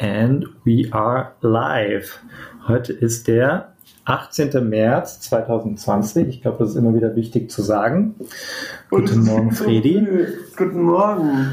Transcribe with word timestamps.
and 0.00 0.46
we 0.64 0.88
are 0.92 1.32
live. 1.42 2.20
Heute 2.66 2.92
ist 2.92 3.28
der 3.28 3.74
18. 4.06 4.68
März 4.68 5.20
2020. 5.20 6.26
Ich 6.28 6.42
glaube, 6.42 6.58
das 6.58 6.70
ist 6.70 6.76
immer 6.76 6.94
wieder 6.94 7.14
wichtig 7.16 7.50
zu 7.50 7.60
sagen. 7.60 8.14
Guten 8.88 9.24
Morgen, 9.24 9.52
Fredi. 9.52 10.06
Guten 10.56 10.82
Morgen. 10.82 11.52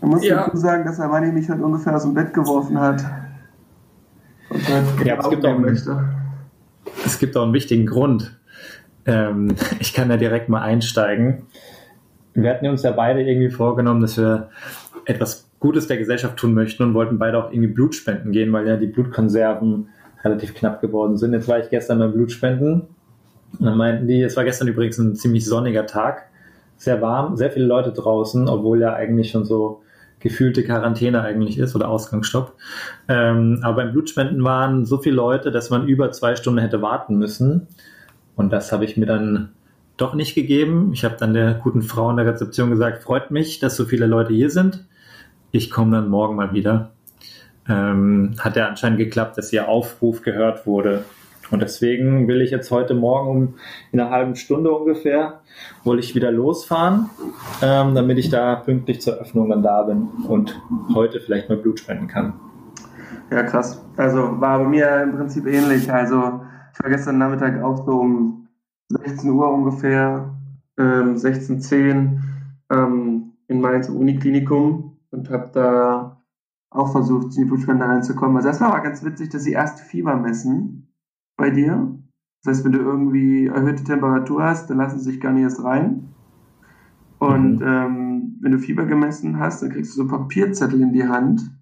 Man 0.00 0.10
muss 0.10 0.24
ja. 0.24 0.46
dazu 0.46 0.56
sagen, 0.56 0.86
dass 0.86 0.98
Armani 0.98 1.32
mich 1.32 1.50
heute 1.50 1.62
ungefähr 1.62 1.94
aus 1.94 2.02
dem 2.02 2.14
Bett 2.14 2.32
geworfen 2.32 2.80
hat. 2.80 3.04
Und 4.48 5.04
ja, 5.04 5.18
es 5.18 5.28
gibt, 5.28 5.44
auch 5.44 5.54
einen, 5.54 5.78
es 7.04 7.18
gibt 7.18 7.36
auch 7.36 7.42
einen 7.42 7.52
wichtigen 7.52 7.84
Grund. 7.84 8.40
Ähm, 9.04 9.54
ich 9.80 9.92
kann 9.92 10.08
da 10.08 10.16
direkt 10.16 10.48
mal 10.48 10.62
einsteigen. 10.62 11.42
Wir 12.32 12.50
hatten 12.50 12.66
uns 12.68 12.82
ja 12.82 12.92
beide 12.92 13.22
irgendwie 13.22 13.50
vorgenommen, 13.50 14.00
dass 14.00 14.16
wir 14.16 14.48
etwas 15.04 15.51
Gutes 15.62 15.86
der 15.86 15.96
Gesellschaft 15.96 16.36
tun 16.36 16.54
möchten 16.54 16.82
und 16.82 16.92
wollten 16.92 17.20
beide 17.20 17.38
auch 17.38 17.52
irgendwie 17.52 17.72
Blutspenden 17.72 18.32
gehen, 18.32 18.52
weil 18.52 18.66
ja 18.66 18.76
die 18.76 18.88
Blutkonserven 18.88 19.90
relativ 20.24 20.54
knapp 20.54 20.80
geworden 20.80 21.16
sind. 21.16 21.34
Jetzt 21.34 21.46
war 21.46 21.60
ich 21.60 21.70
gestern 21.70 22.00
beim 22.00 22.12
Blutspenden 22.12 22.82
und 23.60 23.64
dann 23.64 23.76
meinten 23.76 24.08
die, 24.08 24.20
es 24.22 24.36
war 24.36 24.42
gestern 24.42 24.66
übrigens 24.66 24.98
ein 24.98 25.14
ziemlich 25.14 25.46
sonniger 25.46 25.86
Tag, 25.86 26.24
sehr 26.78 27.00
warm, 27.00 27.36
sehr 27.36 27.52
viele 27.52 27.66
Leute 27.66 27.92
draußen, 27.92 28.48
obwohl 28.48 28.80
ja 28.80 28.94
eigentlich 28.94 29.30
schon 29.30 29.44
so 29.44 29.82
gefühlte 30.18 30.64
Quarantäne 30.64 31.22
eigentlich 31.22 31.60
ist 31.60 31.76
oder 31.76 31.88
Ausgangsstopp. 31.88 32.54
Ähm, 33.06 33.60
aber 33.62 33.84
beim 33.84 33.92
Blutspenden 33.92 34.42
waren 34.42 34.84
so 34.84 34.98
viele 34.98 35.14
Leute, 35.14 35.52
dass 35.52 35.70
man 35.70 35.86
über 35.86 36.10
zwei 36.10 36.34
Stunden 36.34 36.58
hätte 36.58 36.82
warten 36.82 37.18
müssen. 37.18 37.68
Und 38.34 38.52
das 38.52 38.72
habe 38.72 38.84
ich 38.84 38.96
mir 38.96 39.06
dann 39.06 39.50
doch 39.96 40.14
nicht 40.14 40.34
gegeben. 40.34 40.90
Ich 40.92 41.04
habe 41.04 41.14
dann 41.20 41.34
der 41.34 41.54
guten 41.54 41.82
Frau 41.82 42.10
in 42.10 42.16
der 42.16 42.26
Rezeption 42.26 42.70
gesagt, 42.70 43.04
freut 43.04 43.30
mich, 43.30 43.60
dass 43.60 43.76
so 43.76 43.84
viele 43.84 44.06
Leute 44.06 44.34
hier 44.34 44.50
sind 44.50 44.86
ich 45.52 45.70
komme 45.70 45.92
dann 45.92 46.08
morgen 46.08 46.34
mal 46.34 46.52
wieder. 46.52 46.90
Ähm, 47.68 48.34
hat 48.40 48.56
ja 48.56 48.66
anscheinend 48.66 48.98
geklappt, 48.98 49.38
dass 49.38 49.52
ihr 49.52 49.68
Aufruf 49.68 50.22
gehört 50.22 50.66
wurde. 50.66 51.04
Und 51.52 51.60
deswegen 51.60 52.26
will 52.28 52.40
ich 52.40 52.50
jetzt 52.50 52.70
heute 52.70 52.94
Morgen 52.94 53.28
um 53.28 53.54
in 53.92 54.00
einer 54.00 54.10
halben 54.10 54.36
Stunde 54.36 54.72
ungefähr, 54.72 55.42
wohl 55.84 55.98
ich 55.98 56.14
wieder 56.14 56.32
losfahren, 56.32 57.10
ähm, 57.60 57.94
damit 57.94 58.18
ich 58.18 58.30
da 58.30 58.56
pünktlich 58.56 59.02
zur 59.02 59.14
Öffnung 59.14 59.50
dann 59.50 59.62
da 59.62 59.82
bin 59.82 60.08
und 60.26 60.58
heute 60.94 61.20
vielleicht 61.20 61.50
mal 61.50 61.58
Blut 61.58 61.78
spenden 61.78 62.08
kann. 62.08 62.32
Ja, 63.30 63.42
krass. 63.42 63.84
Also 63.98 64.40
war 64.40 64.58
bei 64.58 64.64
mir 64.66 65.02
im 65.02 65.16
Prinzip 65.16 65.46
ähnlich. 65.46 65.92
Also 65.92 66.40
ich 66.72 66.82
war 66.82 66.90
gestern 66.90 67.18
Nachmittag 67.18 67.62
auch 67.62 67.84
so 67.84 68.00
um 68.00 68.48
16 68.88 69.30
Uhr 69.30 69.52
ungefähr, 69.52 70.34
ähm, 70.78 71.16
16.10 71.16 72.18
ähm, 72.70 73.32
in 73.48 73.60
Mainz 73.60 73.90
Uniklinikum 73.90 74.91
und 75.12 75.30
habe 75.30 75.50
da 75.52 76.22
auch 76.70 76.90
versucht, 76.90 77.36
in 77.36 77.42
die 77.42 77.44
Blutspende 77.44 77.84
reinzukommen. 77.84 78.36
Also 78.36 78.48
erstmal 78.48 78.72
war 78.72 78.82
ganz 78.82 79.04
witzig, 79.04 79.28
dass 79.28 79.44
sie 79.44 79.52
erst 79.52 79.80
Fieber 79.80 80.16
messen 80.16 80.92
bei 81.36 81.50
dir. 81.50 81.98
Das 82.42 82.56
heißt, 82.56 82.64
wenn 82.64 82.72
du 82.72 82.80
irgendwie 82.80 83.46
erhöhte 83.46 83.84
Temperatur 83.84 84.42
hast, 84.42 84.68
dann 84.68 84.78
lassen 84.78 84.98
sie 84.98 85.12
sich 85.12 85.20
gar 85.20 85.32
nicht 85.32 85.44
erst 85.44 85.62
rein. 85.62 86.08
Und 87.18 87.60
mhm. 87.60 87.66
ähm, 87.66 88.38
wenn 88.40 88.52
du 88.52 88.58
Fieber 88.58 88.86
gemessen 88.86 89.38
hast, 89.38 89.62
dann 89.62 89.70
kriegst 89.70 89.92
du 89.92 90.02
so 90.02 90.08
Papierzettel 90.08 90.80
in 90.80 90.92
die 90.92 91.06
Hand, 91.06 91.56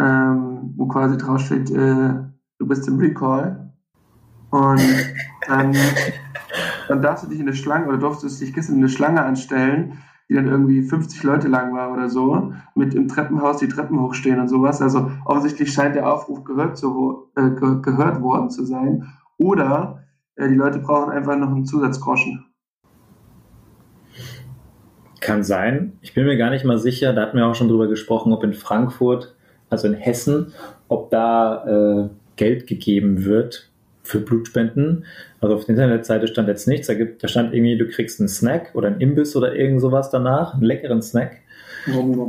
ähm, 0.00 0.74
wo 0.76 0.86
quasi 0.86 1.18
drauf 1.18 1.40
steht, 1.40 1.70
äh, 1.70 2.14
du 2.58 2.66
bist 2.66 2.88
im 2.88 2.98
Recall. 2.98 3.74
Und 4.50 4.80
dann, 5.46 5.76
dann 6.88 7.02
darfst 7.02 7.24
du 7.24 7.28
dich 7.28 7.40
in 7.40 7.46
eine 7.46 7.56
Schlange 7.56 7.88
oder 7.88 7.98
durftest 7.98 8.40
dich 8.40 8.54
gestern 8.54 8.76
in 8.76 8.82
eine 8.82 8.88
Schlange 8.88 9.22
anstellen, 9.22 9.98
die 10.28 10.34
dann 10.34 10.46
irgendwie 10.46 10.82
50 10.82 11.22
Leute 11.22 11.48
lang 11.48 11.74
war 11.74 11.92
oder 11.92 12.08
so, 12.08 12.52
mit 12.74 12.94
im 12.94 13.08
Treppenhaus 13.08 13.58
die 13.58 13.68
Treppen 13.68 14.00
hochstehen 14.00 14.38
und 14.38 14.48
sowas. 14.48 14.82
Also 14.82 15.10
offensichtlich 15.24 15.72
scheint 15.72 15.94
der 15.94 16.12
Aufruf 16.12 16.44
gehört, 16.44 16.76
zu, 16.76 17.30
äh, 17.34 17.50
ge 17.50 17.80
gehört 17.80 18.20
worden 18.20 18.50
zu 18.50 18.64
sein. 18.64 19.06
Oder 19.38 20.04
äh, 20.36 20.48
die 20.48 20.54
Leute 20.54 20.80
brauchen 20.80 21.10
einfach 21.10 21.36
noch 21.36 21.48
einen 21.48 21.64
Zusatzgroschen. 21.64 22.44
Kann 25.20 25.42
sein. 25.42 25.98
Ich 26.02 26.14
bin 26.14 26.26
mir 26.26 26.36
gar 26.36 26.50
nicht 26.50 26.64
mal 26.64 26.78
sicher, 26.78 27.12
da 27.12 27.22
hatten 27.22 27.36
wir 27.36 27.46
auch 27.46 27.54
schon 27.54 27.68
drüber 27.68 27.88
gesprochen, 27.88 28.32
ob 28.32 28.44
in 28.44 28.54
Frankfurt, 28.54 29.34
also 29.70 29.88
in 29.88 29.94
Hessen, 29.94 30.52
ob 30.88 31.10
da 31.10 31.64
äh, 32.04 32.08
Geld 32.36 32.66
gegeben 32.66 33.24
wird 33.24 33.67
für 34.08 34.20
Blutspenden. 34.20 35.04
Also 35.40 35.54
auf 35.54 35.66
der 35.66 35.74
Internetseite 35.74 36.26
stand 36.26 36.48
jetzt 36.48 36.66
nichts. 36.66 36.86
Da, 36.86 36.94
gibt, 36.94 37.22
da 37.22 37.28
stand 37.28 37.54
irgendwie, 37.54 37.76
du 37.76 37.86
kriegst 37.86 38.20
einen 38.20 38.28
Snack 38.28 38.70
oder 38.74 38.88
einen 38.88 39.00
Imbiss 39.00 39.36
oder 39.36 39.54
irgend 39.54 39.80
sowas 39.80 40.10
danach, 40.10 40.54
einen 40.54 40.62
leckeren 40.62 41.02
Snack. 41.02 41.42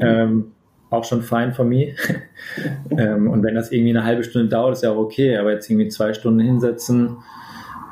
Ähm, 0.02 0.52
auch 0.90 1.06
schon 1.06 1.22
fein 1.22 1.54
von 1.54 1.70
mir. 1.70 1.94
ähm, 2.92 3.30
und 3.30 3.44
wenn 3.44 3.56
das 3.56 3.72
irgendwie 3.72 3.92
eine 3.92 4.04
halbe 4.04 4.24
Stunde 4.24 4.50
dauert, 4.50 4.74
ist 4.74 4.84
ja 4.84 4.92
auch 4.92 4.98
okay. 4.98 5.38
Aber 5.38 5.52
jetzt 5.52 5.70
irgendwie 5.70 5.88
zwei 5.88 6.14
Stunden 6.14 6.42
hinsetzen. 6.42 7.18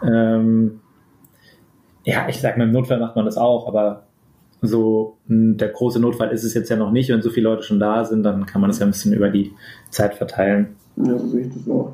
Ähm, 0.03 0.81
ja, 2.03 2.27
ich 2.29 2.41
sag 2.41 2.57
mal, 2.57 2.65
im 2.65 2.71
Notfall 2.71 2.99
macht 2.99 3.15
man 3.15 3.25
das 3.25 3.37
auch, 3.37 3.67
aber 3.67 4.07
so 4.61 5.17
der 5.27 5.69
große 5.69 5.99
Notfall 5.99 6.31
ist 6.31 6.43
es 6.43 6.53
jetzt 6.53 6.69
ja 6.69 6.75
noch 6.75 6.91
nicht. 6.91 7.09
Wenn 7.09 7.21
so 7.21 7.29
viele 7.29 7.49
Leute 7.49 7.63
schon 7.63 7.79
da 7.79 8.03
sind, 8.03 8.23
dann 8.23 8.45
kann 8.45 8.59
man 8.59 8.69
das 8.69 8.79
ja 8.79 8.85
ein 8.85 8.91
bisschen 8.91 9.13
über 9.13 9.29
die 9.29 9.53
Zeit 9.91 10.15
verteilen. 10.15 10.75
Ja, 10.97 11.17
so 11.17 11.27
sehe 11.27 11.41
ich 11.41 11.53
das 11.53 11.69
auch. 11.69 11.93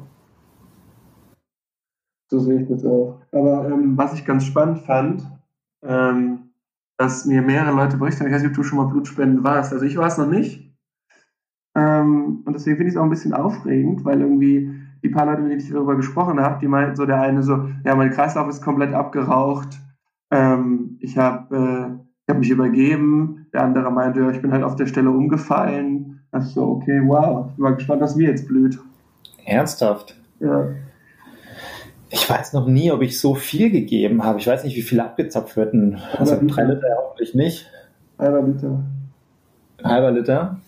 So 2.34 2.40
sehe 2.40 2.62
ich 2.62 2.68
das 2.68 2.84
auch. 2.84 3.22
Aber 3.32 3.70
ähm, 3.70 3.96
was 3.96 4.16
ich 4.16 4.26
ganz 4.26 4.44
spannend 4.44 4.80
fand, 4.80 5.22
ähm, 5.84 6.50
dass 6.98 7.28
mir 7.28 7.44
mehrere 7.44 7.76
Leute 7.76 7.98
berichten, 7.98 8.26
ich 8.26 8.34
weiß 8.34 8.42
nicht, 8.42 8.50
ob 8.50 8.56
du 8.56 8.64
schon 8.64 8.80
mal 8.80 8.88
Blutspenden 8.88 9.44
warst. 9.44 9.72
Also 9.72 9.86
ich 9.86 9.98
war 9.98 10.08
es 10.08 10.18
noch 10.18 10.26
nicht. 10.26 10.68
Ähm, 11.76 12.42
und 12.44 12.54
deswegen 12.54 12.78
finde 12.78 12.90
ich 12.90 12.96
es 12.96 13.00
auch 13.00 13.04
ein 13.04 13.12
bisschen 13.12 13.36
aufregend, 13.36 14.04
weil 14.04 14.20
irgendwie 14.20 14.74
die 15.04 15.10
paar 15.10 15.28
Leute, 15.28 15.44
mit 15.44 15.52
denen 15.52 15.62
ich 15.62 15.70
darüber 15.70 15.96
gesprochen 15.96 16.40
habe, 16.40 16.58
die 16.60 16.68
meinten 16.68 16.96
so, 16.96 17.06
der 17.06 17.22
eine 17.22 17.44
so, 17.44 17.70
ja, 17.86 17.94
mein 17.94 18.10
Kreislauf 18.10 18.50
ist 18.50 18.64
komplett 18.64 18.96
abgeraucht. 18.96 19.80
Ähm, 20.32 20.98
ich 21.02 21.16
habe 21.20 21.56
äh, 21.56 22.32
hab 22.32 22.40
mich 22.40 22.50
übergeben. 22.50 23.46
Der 23.54 23.62
andere 23.62 23.92
meinte, 23.92 24.22
ja, 24.22 24.32
ich 24.32 24.42
bin 24.42 24.52
halt 24.52 24.64
auf 24.64 24.76
der 24.76 24.88
Stelle 24.88 25.12
umgefallen. 25.12 26.24
Ist 26.32 26.56
so, 26.56 26.64
okay, 26.64 27.00
wow. 27.06 27.46
Ich 27.52 27.58
bin 27.58 27.64
mal 27.64 27.76
gespannt, 27.76 28.02
was 28.02 28.16
mir 28.16 28.30
jetzt 28.30 28.48
blüht. 28.48 28.80
Ernsthaft? 29.46 30.20
Ja. 30.40 30.70
Ich 32.14 32.30
weiß 32.30 32.54
noch 32.54 32.68
nie, 32.68 32.92
ob 32.92 33.02
ich 33.02 33.20
so 33.20 33.34
viel 33.34 33.72
gegeben 33.72 34.24
habe. 34.24 34.38
Ich 34.38 34.46
weiß 34.46 34.64
nicht, 34.64 34.76
wie 34.76 34.84
viel 34.84 35.00
abgezapft 35.00 35.58
wird. 35.58 35.74
Also 36.16 36.40
drei 36.46 36.66
Liter 36.66 36.88
hoffentlich 36.96 37.34
nicht. 37.34 37.72
Halber 38.20 38.44
Liter. 38.44 38.84
Halber 39.84 40.12
Liter? 40.12 40.60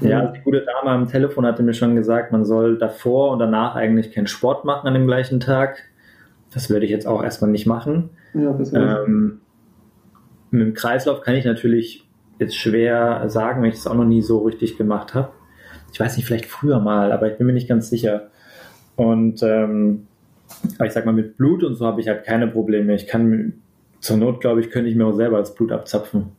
Ja, 0.00 0.08
ja, 0.08 0.26
die 0.28 0.40
gute 0.40 0.64
Dame 0.64 0.90
am 0.90 1.06
Telefon 1.06 1.44
hatte 1.44 1.62
mir 1.62 1.74
schon 1.74 1.94
gesagt, 1.94 2.32
man 2.32 2.46
soll 2.46 2.78
davor 2.78 3.32
und 3.32 3.38
danach 3.38 3.74
eigentlich 3.74 4.12
keinen 4.12 4.28
Sport 4.28 4.64
machen 4.64 4.88
an 4.88 4.94
dem 4.94 5.06
gleichen 5.06 5.40
Tag. 5.40 5.76
Das 6.54 6.70
würde 6.70 6.86
ich 6.86 6.90
jetzt 6.90 7.06
auch 7.06 7.22
erstmal 7.22 7.50
nicht 7.50 7.66
machen. 7.66 8.08
Ja, 8.32 8.54
das 8.54 8.72
ähm, 8.72 9.42
mit 10.50 10.62
dem 10.62 10.72
Kreislauf 10.72 11.20
kann 11.20 11.34
ich 11.34 11.44
natürlich 11.44 12.08
jetzt 12.38 12.56
schwer 12.56 13.28
sagen, 13.28 13.60
weil 13.60 13.68
ich 13.68 13.74
das 13.74 13.86
auch 13.86 13.94
noch 13.94 14.06
nie 14.06 14.22
so 14.22 14.38
richtig 14.38 14.78
gemacht 14.78 15.12
habe. 15.14 15.32
Ich 15.92 16.00
weiß 16.00 16.16
nicht, 16.16 16.24
vielleicht 16.24 16.46
früher 16.46 16.80
mal, 16.80 17.12
aber 17.12 17.30
ich 17.30 17.36
bin 17.36 17.46
mir 17.46 17.52
nicht 17.52 17.68
ganz 17.68 17.90
sicher. 17.90 18.28
Und 18.96 19.42
ähm, 19.42 20.06
aber 20.76 20.86
ich 20.86 20.92
sag 20.92 21.06
mal, 21.06 21.12
mit 21.12 21.36
Blut 21.36 21.64
und 21.64 21.74
so 21.74 21.86
habe 21.86 22.00
ich 22.00 22.08
halt 22.08 22.24
keine 22.24 22.48
Probleme. 22.48 22.94
Ich 22.94 23.06
kann, 23.06 23.54
zur 24.00 24.16
Not, 24.16 24.40
glaube 24.40 24.60
ich, 24.60 24.70
könnte 24.70 24.90
ich 24.90 24.96
mir 24.96 25.06
auch 25.06 25.12
selber 25.12 25.38
das 25.38 25.54
Blut 25.54 25.72
abzapfen. 25.72 26.32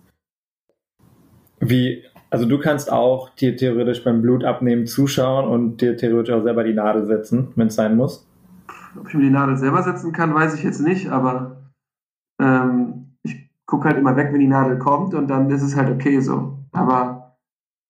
Wie, 1.59 2.03
also 2.29 2.45
du 2.45 2.59
kannst 2.59 2.91
auch 2.91 3.29
dir 3.35 3.57
theoretisch 3.57 4.03
beim 4.03 4.21
Blutabnehmen 4.21 4.87
zuschauen 4.87 5.47
und 5.47 5.81
dir 5.81 5.97
theoretisch 5.97 6.33
auch 6.33 6.43
selber 6.43 6.63
die 6.63 6.73
Nadel 6.73 7.05
setzen, 7.05 7.49
wenn 7.55 7.67
es 7.67 7.75
sein 7.75 7.97
muss. 7.97 8.27
Ob 8.97 9.07
ich 9.07 9.13
mir 9.13 9.23
die 9.23 9.29
Nadel 9.29 9.57
selber 9.57 9.83
setzen 9.83 10.11
kann, 10.11 10.33
weiß 10.33 10.55
ich 10.55 10.63
jetzt 10.63 10.79
nicht, 10.79 11.09
aber 11.09 11.71
ähm, 12.41 13.15
ich 13.23 13.49
gucke 13.65 13.87
halt 13.87 13.97
immer 13.97 14.15
weg, 14.15 14.29
wenn 14.31 14.39
die 14.39 14.47
Nadel 14.47 14.79
kommt 14.79 15.13
und 15.13 15.27
dann 15.27 15.49
ist 15.51 15.61
es 15.61 15.75
halt 15.75 15.89
okay 15.89 16.19
so. 16.19 16.57
Aber 16.71 17.35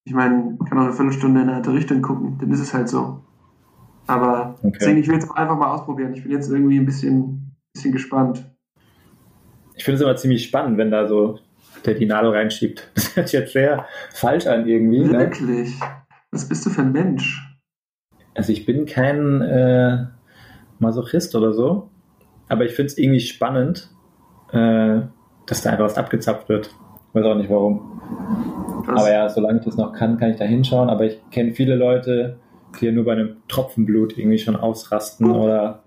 ich 0.06 0.14
meine, 0.14 0.58
ich 0.62 0.70
kann 0.70 0.80
auch 0.80 0.84
eine 0.84 0.94
Viertelstunde 0.94 1.42
in 1.42 1.48
eine 1.48 1.58
andere 1.58 1.76
Richtung 1.76 2.02
gucken, 2.02 2.38
dann 2.40 2.52
ist 2.52 2.60
es 2.62 2.74
halt 2.74 2.90
so. 2.90 3.24
Aber 4.10 4.56
okay. 4.64 4.76
deswegen, 4.80 4.98
ich 4.98 5.08
will 5.08 5.18
es 5.18 5.30
einfach 5.30 5.56
mal 5.56 5.72
ausprobieren. 5.72 6.14
Ich 6.16 6.24
bin 6.24 6.32
jetzt 6.32 6.50
irgendwie 6.50 6.80
ein 6.80 6.86
bisschen, 6.86 7.56
bisschen 7.74 7.92
gespannt. 7.92 8.44
Ich 9.76 9.84
finde 9.84 9.98
es 9.98 10.02
immer 10.02 10.16
ziemlich 10.16 10.44
spannend, 10.44 10.80
wenn 10.80 10.90
da 10.90 11.08
so 11.08 11.38
der 11.86 11.94
die 11.94 12.08
Nadel 12.08 12.32
reinschiebt. 12.32 12.90
Das 12.96 13.16
hört 13.16 13.28
sich 13.30 13.40
jetzt 13.40 13.54
sehr 13.54 13.86
falsch 14.12 14.48
an 14.48 14.68
irgendwie. 14.68 15.02
Ne? 15.02 15.20
Wirklich? 15.20 15.80
Ne? 15.80 15.86
Was 16.32 16.50
bist 16.50 16.66
du 16.66 16.72
für 16.72 16.82
ein 16.82 16.92
Mensch? 16.92 17.46
Also 18.34 18.52
ich 18.52 18.66
bin 18.66 18.86
kein 18.88 19.42
äh, 19.42 20.06
Masochist 20.80 21.36
oder 21.36 21.54
so, 21.54 21.90
aber 22.48 22.66
ich 22.66 22.74
finde 22.74 22.88
es 22.88 22.98
irgendwie 22.98 23.20
spannend, 23.20 23.90
äh, 24.52 25.02
dass 25.46 25.62
da 25.62 25.70
einfach 25.70 25.86
was 25.86 25.98
abgezapft 25.98 26.50
wird. 26.50 26.68
Ich 27.10 27.16
weiß 27.16 27.26
auch 27.26 27.36
nicht 27.36 27.50
warum. 27.50 28.02
Was? 28.86 29.02
Aber 29.02 29.12
ja, 29.12 29.30
solange 29.30 29.60
ich 29.60 29.66
das 29.66 29.78
noch 29.78 29.94
kann, 29.94 30.18
kann 30.18 30.32
ich 30.32 30.38
da 30.38 30.46
hinschauen. 30.46 30.90
Aber 30.90 31.06
ich 31.06 31.20
kenne 31.32 31.54
viele 31.54 31.76
Leute, 31.76 32.40
die 32.80 32.92
nur 32.92 33.06
bei 33.06 33.14
einem 33.14 33.38
Tropfen 33.48 33.86
Blut 33.86 34.18
irgendwie 34.18 34.38
schon 34.38 34.56
ausrasten 34.56 35.30
oder 35.32 35.84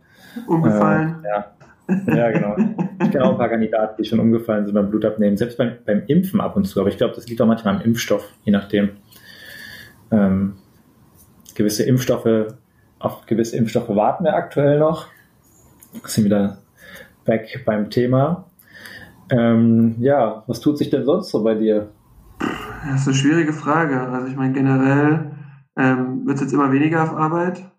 umgefallen. 0.47 1.25
Äh, 1.25 1.29
ja. 1.29 2.15
ja, 2.15 2.31
genau. 2.31 2.57
Ich 3.03 3.11
kenne 3.11 3.25
auch 3.25 3.33
ein 3.33 3.39
paar 3.39 3.49
Kandidaten, 3.49 4.03
die 4.03 4.09
schon 4.09 4.21
umgefallen 4.21 4.65
sind 4.65 4.75
beim 4.75 4.91
Blutabnehmen, 4.91 5.37
selbst 5.37 5.59
beim, 5.59 5.73
beim 5.85 6.03
Impfen 6.07 6.41
ab 6.41 6.57
und 6.57 6.65
zu. 6.65 6.81
Aber 6.81 6.89
ich 6.89 6.97
glaube, 6.97 7.15
das 7.15 7.29
liegt 7.29 7.41
auch 7.41 7.47
manchmal 7.47 7.77
am 7.77 7.83
Impfstoff, 7.83 8.29
je 8.45 8.53
nachdem. 8.53 8.91
Ähm, 10.11 10.55
gewisse 11.55 11.85
Impfstoffe, 11.85 12.55
auf 12.99 13.27
gewisse 13.27 13.57
Impfstoffe 13.57 13.89
warten 13.89 14.25
wir 14.25 14.35
aktuell 14.35 14.79
noch. 14.79 15.09
Sind 16.05 16.25
wieder 16.25 16.59
back 17.25 17.63
beim 17.65 17.91
Thema. 17.91 18.47
Ähm, 19.31 19.97
ja, 19.99 20.43
was 20.47 20.61
tut 20.61 20.79
sich 20.79 20.91
denn 20.91 21.05
sonst 21.05 21.31
so 21.31 21.43
bei 21.43 21.55
dir? 21.55 21.89
Das 22.39 23.03
ist 23.03 23.09
eine 23.09 23.17
schwierige 23.17 23.53
Frage. 23.53 24.01
Also 24.01 24.27
ich 24.27 24.37
meine, 24.37 24.53
generell 24.53 25.31
ähm, 25.77 26.27
wird 26.27 26.37
es 26.37 26.43
jetzt 26.43 26.53
immer 26.53 26.73
weniger 26.73 27.03
auf 27.03 27.15
Arbeit. 27.15 27.71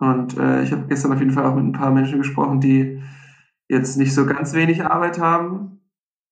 Und 0.00 0.38
äh, 0.38 0.62
ich 0.62 0.72
habe 0.72 0.86
gestern 0.86 1.12
auf 1.12 1.18
jeden 1.18 1.32
Fall 1.32 1.44
auch 1.44 1.54
mit 1.54 1.64
ein 1.64 1.72
paar 1.72 1.90
Menschen 1.90 2.18
gesprochen, 2.18 2.60
die 2.60 3.02
jetzt 3.68 3.96
nicht 3.96 4.14
so 4.14 4.26
ganz 4.26 4.54
wenig 4.54 4.84
Arbeit 4.84 5.18
haben 5.18 5.80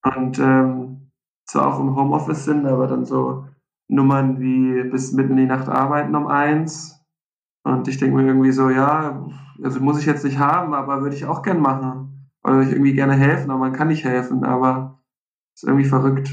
und 0.05 0.39
ähm, 0.39 1.11
zwar 1.47 1.67
auch 1.67 1.81
im 1.81 1.95
Homeoffice 1.97 2.45
sind, 2.45 2.67
aber 2.67 2.87
dann 2.87 3.05
so 3.05 3.47
Nummern 3.89 4.41
wie 4.41 4.89
bis 4.89 5.13
mitten 5.13 5.33
in 5.33 5.37
die 5.37 5.47
Nacht 5.47 5.69
arbeiten 5.69 6.15
um 6.15 6.27
eins. 6.27 7.01
Und 7.65 7.89
ich 7.89 7.99
denke 7.99 8.17
mir 8.17 8.27
irgendwie 8.27 8.53
so, 8.53 8.71
ja, 8.71 9.27
also 9.63 9.81
muss 9.81 9.99
ich 9.99 10.07
jetzt 10.07 10.25
nicht 10.25 10.39
haben, 10.39 10.75
aber 10.75 11.03
würde 11.03 11.17
ich 11.17 11.27
auch 11.27 11.43
gern 11.43 11.61
machen. 11.61 12.31
Oder 12.45 12.55
würde 12.55 12.69
ich 12.69 12.73
irgendwie 12.73 12.95
gerne 12.95 13.15
helfen, 13.15 13.51
aber 13.51 13.61
man 13.61 13.73
kann 13.73 13.89
nicht 13.89 14.05
helfen, 14.05 14.45
aber 14.45 15.03
ist 15.55 15.65
irgendwie 15.65 15.85
verrückt. 15.85 16.31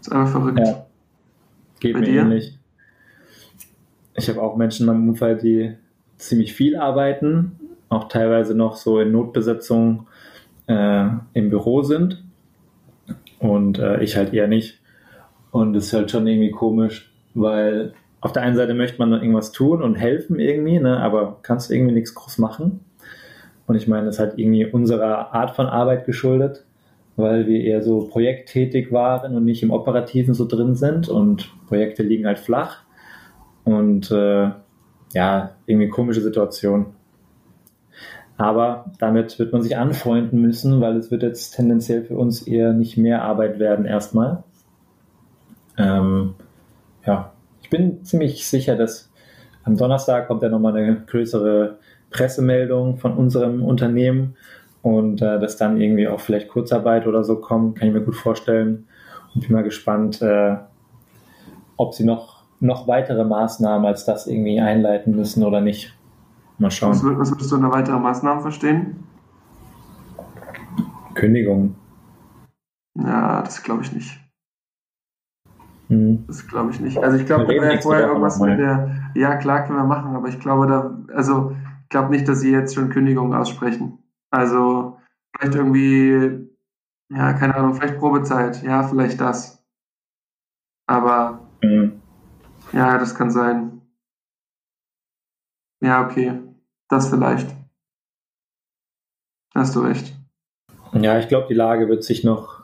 Ist 0.00 0.12
einfach 0.12 0.30
verrückt. 0.30 0.60
Ja. 0.60 0.86
Geht 1.80 1.94
Bei 1.94 2.00
mir 2.00 2.06
dir? 2.06 2.22
ähnlich. 2.22 2.57
Ich 4.18 4.28
habe 4.28 4.42
auch 4.42 4.56
Menschen 4.56 4.82
in 4.82 4.92
meinem 4.92 5.08
Umfeld, 5.10 5.42
die 5.42 5.74
ziemlich 6.16 6.52
viel 6.52 6.76
arbeiten, 6.76 7.52
auch 7.88 8.08
teilweise 8.08 8.56
noch 8.56 8.74
so 8.74 8.98
in 8.98 9.12
Notbesetzung 9.12 10.08
äh, 10.66 11.06
im 11.34 11.50
Büro 11.50 11.82
sind. 11.82 12.24
Und 13.38 13.78
äh, 13.78 14.02
ich 14.02 14.16
halt 14.16 14.34
eher 14.34 14.48
nicht. 14.48 14.80
Und 15.52 15.72
das 15.72 15.86
ist 15.86 15.92
halt 15.92 16.10
schon 16.10 16.26
irgendwie 16.26 16.50
komisch, 16.50 17.12
weil 17.34 17.94
auf 18.20 18.32
der 18.32 18.42
einen 18.42 18.56
Seite 18.56 18.74
möchte 18.74 18.98
man 18.98 19.12
irgendwas 19.12 19.52
tun 19.52 19.80
und 19.80 19.94
helfen 19.94 20.40
irgendwie, 20.40 20.80
ne, 20.80 20.98
aber 20.98 21.38
kannst 21.42 21.70
irgendwie 21.70 21.94
nichts 21.94 22.12
groß 22.14 22.38
machen. 22.38 22.80
Und 23.68 23.76
ich 23.76 23.86
meine, 23.86 24.06
das 24.06 24.16
ist 24.16 24.20
halt 24.20 24.36
irgendwie 24.36 24.66
unserer 24.66 25.32
Art 25.32 25.52
von 25.52 25.66
Arbeit 25.66 26.06
geschuldet, 26.06 26.64
weil 27.14 27.46
wir 27.46 27.60
eher 27.60 27.82
so 27.82 28.00
projekttätig 28.00 28.90
waren 28.90 29.36
und 29.36 29.44
nicht 29.44 29.62
im 29.62 29.70
Operativen 29.70 30.34
so 30.34 30.48
drin 30.48 30.74
sind 30.74 31.08
und 31.08 31.52
Projekte 31.68 32.02
liegen 32.02 32.26
halt 32.26 32.40
flach. 32.40 32.87
Und 33.68 34.10
äh, 34.10 34.50
ja, 35.12 35.50
irgendwie 35.66 35.90
komische 35.90 36.22
Situation. 36.22 36.86
Aber 38.38 38.86
damit 38.98 39.38
wird 39.38 39.52
man 39.52 39.62
sich 39.62 39.76
anfreunden 39.76 40.40
müssen, 40.40 40.80
weil 40.80 40.96
es 40.96 41.10
wird 41.10 41.22
jetzt 41.22 41.50
tendenziell 41.50 42.02
für 42.02 42.16
uns 42.16 42.46
eher 42.46 42.72
nicht 42.72 42.96
mehr 42.96 43.22
Arbeit 43.22 43.58
werden 43.58 43.84
erstmal. 43.84 44.42
Ähm, 45.76 46.34
ja, 47.04 47.32
ich 47.60 47.68
bin 47.68 48.02
ziemlich 48.04 48.46
sicher, 48.46 48.74
dass 48.74 49.10
am 49.64 49.76
Donnerstag 49.76 50.28
kommt 50.28 50.42
ja 50.42 50.48
nochmal 50.48 50.74
eine 50.74 51.02
größere 51.04 51.76
Pressemeldung 52.10 52.96
von 52.96 53.18
unserem 53.18 53.62
Unternehmen 53.62 54.34
und 54.80 55.20
äh, 55.20 55.38
dass 55.38 55.58
dann 55.58 55.78
irgendwie 55.78 56.08
auch 56.08 56.20
vielleicht 56.20 56.48
Kurzarbeit 56.48 57.06
oder 57.06 57.22
so 57.22 57.36
kommt, 57.36 57.78
kann 57.78 57.88
ich 57.88 57.94
mir 57.94 58.00
gut 58.00 58.16
vorstellen. 58.16 58.86
Und 59.34 59.42
bin 59.42 59.52
mal 59.52 59.62
gespannt, 59.62 60.22
äh, 60.22 60.56
ob 61.76 61.92
sie 61.92 62.04
noch, 62.04 62.37
noch 62.60 62.88
weitere 62.88 63.24
Maßnahmen 63.24 63.86
als 63.86 64.04
das 64.04 64.26
irgendwie 64.26 64.60
einleiten 64.60 65.14
müssen 65.14 65.44
oder 65.44 65.60
nicht. 65.60 65.96
Mal 66.58 66.70
schauen. 66.70 66.90
Was, 66.90 67.04
was 67.04 67.30
würdest 67.30 67.52
du 67.52 67.56
unter 67.56 67.70
weitere 67.70 67.98
Maßnahmen 67.98 68.42
verstehen? 68.42 69.04
Kündigung. 71.14 71.76
Ja, 72.94 73.42
das 73.42 73.62
glaube 73.62 73.82
ich 73.82 73.92
nicht. 73.92 74.20
Mhm. 75.88 76.24
Das 76.26 76.46
glaube 76.46 76.70
ich 76.70 76.80
nicht. 76.80 76.98
Also 76.98 77.16
ich 77.16 77.26
glaube, 77.26 77.46
da 77.46 77.62
wäre 77.62 77.80
vorher 77.80 78.08
irgendwas 78.08 78.38
mit 78.40 78.58
der, 78.58 79.12
ja 79.14 79.36
klar 79.36 79.64
können 79.64 79.78
wir 79.78 79.84
machen, 79.84 80.14
aber 80.14 80.28
ich 80.28 80.38
glaube 80.40 80.66
da, 80.66 81.14
also 81.14 81.56
ich 81.82 81.88
glaube 81.88 82.10
nicht, 82.10 82.28
dass 82.28 82.40
sie 82.40 82.52
jetzt 82.52 82.74
schon 82.74 82.90
Kündigungen 82.90 83.34
aussprechen. 83.34 83.98
Also 84.30 84.98
vielleicht 85.34 85.54
irgendwie, 85.54 86.48
ja, 87.10 87.32
keine 87.32 87.54
Ahnung, 87.54 87.74
vielleicht 87.74 87.98
Probezeit, 87.98 88.62
ja, 88.62 88.82
vielleicht 88.82 89.20
das. 89.20 89.64
Aber 90.86 91.40
mhm. 91.62 91.97
Ja, 92.72 92.98
das 92.98 93.14
kann 93.14 93.30
sein. 93.30 93.82
Ja, 95.80 96.04
okay. 96.04 96.40
Das 96.88 97.10
vielleicht. 97.10 97.54
Hast 99.54 99.76
du 99.76 99.80
recht. 99.80 100.14
Ja, 100.92 101.18
ich 101.18 101.28
glaube, 101.28 101.46
die 101.48 101.54
Lage 101.54 101.88
wird 101.88 102.02
sich 102.02 102.24
noch 102.24 102.58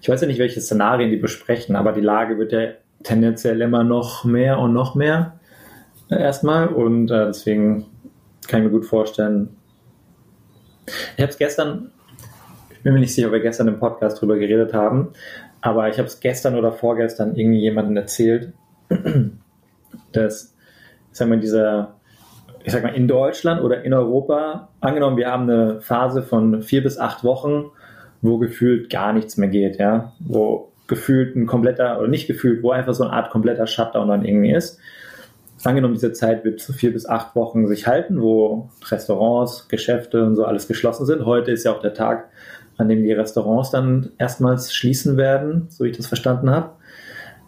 ich 0.00 0.08
weiß 0.08 0.20
ja 0.22 0.26
nicht, 0.26 0.38
welche 0.38 0.60
Szenarien 0.60 1.10
die 1.10 1.16
besprechen, 1.16 1.76
aber 1.76 1.92
die 1.92 2.00
Lage 2.00 2.38
wird 2.38 2.52
ja 2.52 2.68
tendenziell 3.02 3.60
immer 3.60 3.84
noch 3.84 4.24
mehr 4.24 4.58
und 4.58 4.72
noch 4.72 4.94
mehr 4.94 5.38
äh, 6.10 6.20
erstmal 6.20 6.68
und 6.68 7.10
äh, 7.10 7.26
deswegen 7.26 7.86
kann 8.48 8.60
ich 8.60 8.66
mir 8.66 8.72
gut 8.72 8.86
vorstellen. 8.86 9.56
Ich 11.16 11.22
habe 11.22 11.30
es 11.30 11.38
gestern, 11.38 11.92
ich 12.70 12.82
bin 12.82 12.94
mir 12.94 13.00
nicht 13.00 13.14
sicher, 13.14 13.28
ob 13.28 13.34
wir 13.34 13.40
gestern 13.40 13.68
im 13.68 13.78
Podcast 13.78 14.20
drüber 14.20 14.38
geredet 14.38 14.72
haben, 14.72 15.12
aber 15.60 15.88
ich 15.88 15.98
habe 15.98 16.08
es 16.08 16.20
gestern 16.20 16.56
oder 16.56 16.72
vorgestern 16.72 17.36
irgendwie 17.36 17.60
jemandem 17.60 17.96
erzählt, 17.98 18.54
dass, 20.12 20.54
ich 21.10 21.18
sag 21.18 21.28
mal, 21.28 21.40
dieser, 21.40 21.94
ich 22.64 22.72
sag 22.72 22.82
mal, 22.82 22.94
in 22.94 23.08
Deutschland 23.08 23.62
oder 23.62 23.84
in 23.84 23.94
Europa, 23.94 24.68
angenommen, 24.80 25.16
wir 25.16 25.30
haben 25.30 25.48
eine 25.48 25.80
Phase 25.80 26.22
von 26.22 26.62
vier 26.62 26.82
bis 26.82 26.98
acht 26.98 27.24
Wochen, 27.24 27.70
wo 28.22 28.38
gefühlt 28.38 28.90
gar 28.90 29.12
nichts 29.12 29.36
mehr 29.36 29.48
geht, 29.48 29.78
ja, 29.78 30.12
wo 30.20 30.70
gefühlt 30.86 31.36
ein 31.36 31.46
kompletter, 31.46 31.98
oder 31.98 32.08
nicht 32.08 32.26
gefühlt, 32.26 32.62
wo 32.62 32.72
einfach 32.72 32.94
so 32.94 33.04
eine 33.04 33.12
Art 33.12 33.30
kompletter 33.30 33.66
Shutdown 33.66 34.08
dann 34.08 34.24
irgendwie 34.24 34.52
ist. 34.52 34.78
Angenommen, 35.62 35.94
diese 35.94 36.12
Zeit 36.12 36.44
wird 36.44 36.58
zu 36.60 36.72
vier 36.72 36.92
bis 36.92 37.06
acht 37.06 37.36
Wochen 37.36 37.66
sich 37.68 37.86
halten, 37.86 38.20
wo 38.20 38.70
Restaurants, 38.90 39.68
Geschäfte 39.68 40.24
und 40.24 40.34
so 40.34 40.44
alles 40.44 40.66
geschlossen 40.68 41.06
sind. 41.06 41.26
Heute 41.26 41.52
ist 41.52 41.64
ja 41.64 41.72
auch 41.72 41.80
der 41.80 41.94
Tag, 41.94 42.30
an 42.78 42.88
dem 42.88 43.02
die 43.02 43.12
Restaurants 43.12 43.70
dann 43.70 44.10
erstmals 44.18 44.72
schließen 44.72 45.16
werden, 45.16 45.66
so 45.68 45.84
wie 45.84 45.90
ich 45.90 45.96
das 45.96 46.06
verstanden 46.06 46.50
habe. 46.50 46.70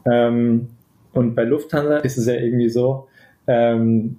Ähm, 0.05 0.69
und 1.13 1.35
bei 1.35 1.45
Lufthansa 1.45 1.99
ist 1.99 2.17
es 2.17 2.27
ja 2.27 2.35
irgendwie 2.35 2.69
so, 2.69 3.09
ähm, 3.47 4.19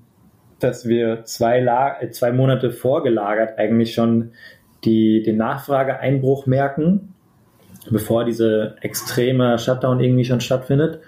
dass 0.60 0.88
wir 0.88 1.26
zwei, 1.26 1.60
äh, 1.60 2.10
zwei 2.12 2.32
Monate 2.32 2.72
vorgelagert 2.72 3.58
eigentlich 3.58 3.94
schon 3.94 4.32
die 4.84 5.24
den 5.24 5.38
Nachfrageeinbruch 5.38 6.46
merken, 6.46 7.14
bevor 7.90 8.26
diese 8.26 8.76
extreme 8.82 9.58
Shutdown 9.58 10.00
irgendwie 10.00 10.26
schon 10.26 10.42
stattfindet. 10.42 11.00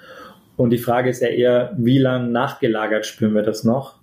Und 0.58 0.70
die 0.70 0.78
Frage 0.78 1.10
ist 1.10 1.22
ja 1.22 1.28
eher, 1.28 1.74
wie 1.78 2.00
lange 2.00 2.30
nachgelagert 2.30 3.06
spüren 3.06 3.34
wir 3.34 3.44
das 3.44 3.64
noch? 3.64 4.00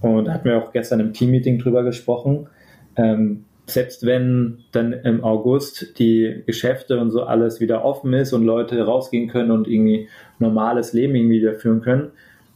Und 0.00 0.26
da 0.26 0.32
hatten 0.32 0.48
wir 0.48 0.58
auch 0.58 0.72
gestern 0.72 1.00
im 1.00 1.12
Teammeeting 1.12 1.58
drüber 1.58 1.84
gesprochen. 1.84 2.48
Ähm, 2.96 3.44
selbst 3.66 4.04
wenn 4.04 4.64
dann 4.72 4.92
im 4.92 5.24
August 5.24 5.98
die 5.98 6.42
Geschäfte 6.46 7.00
und 7.00 7.10
so 7.10 7.22
alles 7.22 7.60
wieder 7.60 7.84
offen 7.84 8.12
ist 8.12 8.32
und 8.32 8.44
Leute 8.44 8.82
rausgehen 8.82 9.28
können 9.28 9.50
und 9.50 9.66
irgendwie 9.68 10.08
normales 10.38 10.92
Leben 10.92 11.14
irgendwie 11.14 11.40
wieder 11.40 11.54
führen 11.54 11.80
können, 11.80 12.10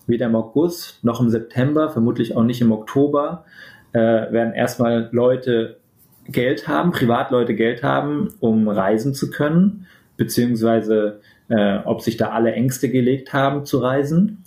weder 0.06 0.26
im 0.26 0.36
August 0.36 1.02
noch 1.02 1.20
im 1.20 1.30
September, 1.30 1.88
vermutlich 1.90 2.36
auch 2.36 2.42
nicht 2.42 2.60
im 2.60 2.72
Oktober, 2.72 3.44
äh, 3.92 3.98
werden 3.98 4.52
erstmal 4.52 5.08
Leute 5.12 5.78
Geld 6.26 6.68
haben, 6.68 6.92
Privatleute 6.92 7.54
Geld 7.54 7.82
haben, 7.82 8.28
um 8.40 8.68
reisen 8.68 9.14
zu 9.14 9.30
können, 9.30 9.86
beziehungsweise 10.18 11.20
äh, 11.48 11.78
ob 11.84 12.02
sich 12.02 12.18
da 12.18 12.30
alle 12.30 12.52
Ängste 12.52 12.90
gelegt 12.90 13.32
haben 13.32 13.64
zu 13.64 13.78
reisen. 13.78 14.44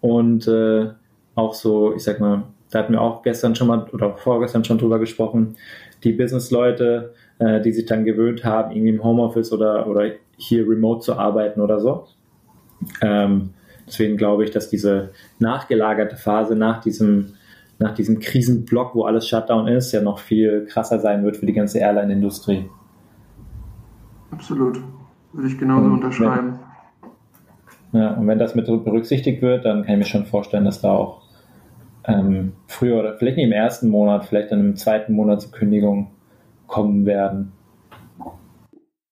Und 0.00 0.46
äh, 0.46 0.90
auch 1.34 1.54
so, 1.54 1.94
ich 1.96 2.04
sag 2.04 2.20
mal, 2.20 2.44
da 2.70 2.80
hatten 2.80 2.92
wir 2.92 3.00
auch 3.00 3.22
gestern 3.22 3.54
schon 3.54 3.68
mal 3.68 3.86
oder 3.92 4.16
vorgestern 4.16 4.64
schon 4.64 4.78
drüber 4.78 4.98
gesprochen, 4.98 5.56
die 6.04 6.12
Businessleute, 6.12 7.14
äh, 7.38 7.60
die 7.60 7.72
sich 7.72 7.86
dann 7.86 8.04
gewöhnt 8.04 8.44
haben, 8.44 8.70
irgendwie 8.70 8.90
im 8.90 9.02
Homeoffice 9.02 9.52
oder, 9.52 9.86
oder 9.86 10.12
hier 10.36 10.68
remote 10.68 11.00
zu 11.00 11.14
arbeiten 11.14 11.60
oder 11.60 11.80
so. 11.80 12.06
Ähm, 13.00 13.50
deswegen 13.86 14.16
glaube 14.16 14.44
ich, 14.44 14.50
dass 14.50 14.68
diese 14.68 15.10
nachgelagerte 15.38 16.16
Phase 16.16 16.54
nach 16.54 16.80
diesem 16.80 17.34
nach 17.78 17.92
diesem 17.92 18.20
Krisenblock, 18.20 18.94
wo 18.94 19.04
alles 19.04 19.28
Shutdown 19.28 19.66
ist, 19.66 19.90
ja 19.92 20.00
noch 20.00 20.20
viel 20.20 20.66
krasser 20.66 21.00
sein 21.00 21.24
wird 21.24 21.36
für 21.36 21.46
die 21.46 21.52
ganze 21.52 21.80
Airline-Industrie. 21.80 22.68
Absolut. 24.30 24.80
Würde 25.32 25.48
ich 25.48 25.58
genauso 25.58 25.86
und 25.86 25.92
unterschreiben. 25.94 26.60
Wenn, 27.90 28.00
ja, 28.00 28.14
und 28.14 28.26
wenn 28.28 28.38
das 28.38 28.54
mit 28.54 28.66
berücksichtigt 28.66 29.42
wird, 29.42 29.64
dann 29.64 29.84
kann 29.84 29.94
ich 29.94 29.98
mir 29.98 30.04
schon 30.04 30.26
vorstellen, 30.26 30.64
dass 30.64 30.80
da 30.80 30.90
auch 30.90 31.23
ähm, 32.06 32.52
früher 32.66 32.98
oder 33.00 33.16
vielleicht 33.16 33.36
nicht 33.36 33.46
im 33.46 33.52
ersten 33.52 33.88
Monat, 33.88 34.26
vielleicht 34.26 34.52
dann 34.52 34.60
im 34.60 34.76
zweiten 34.76 35.14
Monat 35.14 35.42
zur 35.42 35.52
Kündigung 35.52 36.12
kommen 36.66 37.06
werden. 37.06 37.52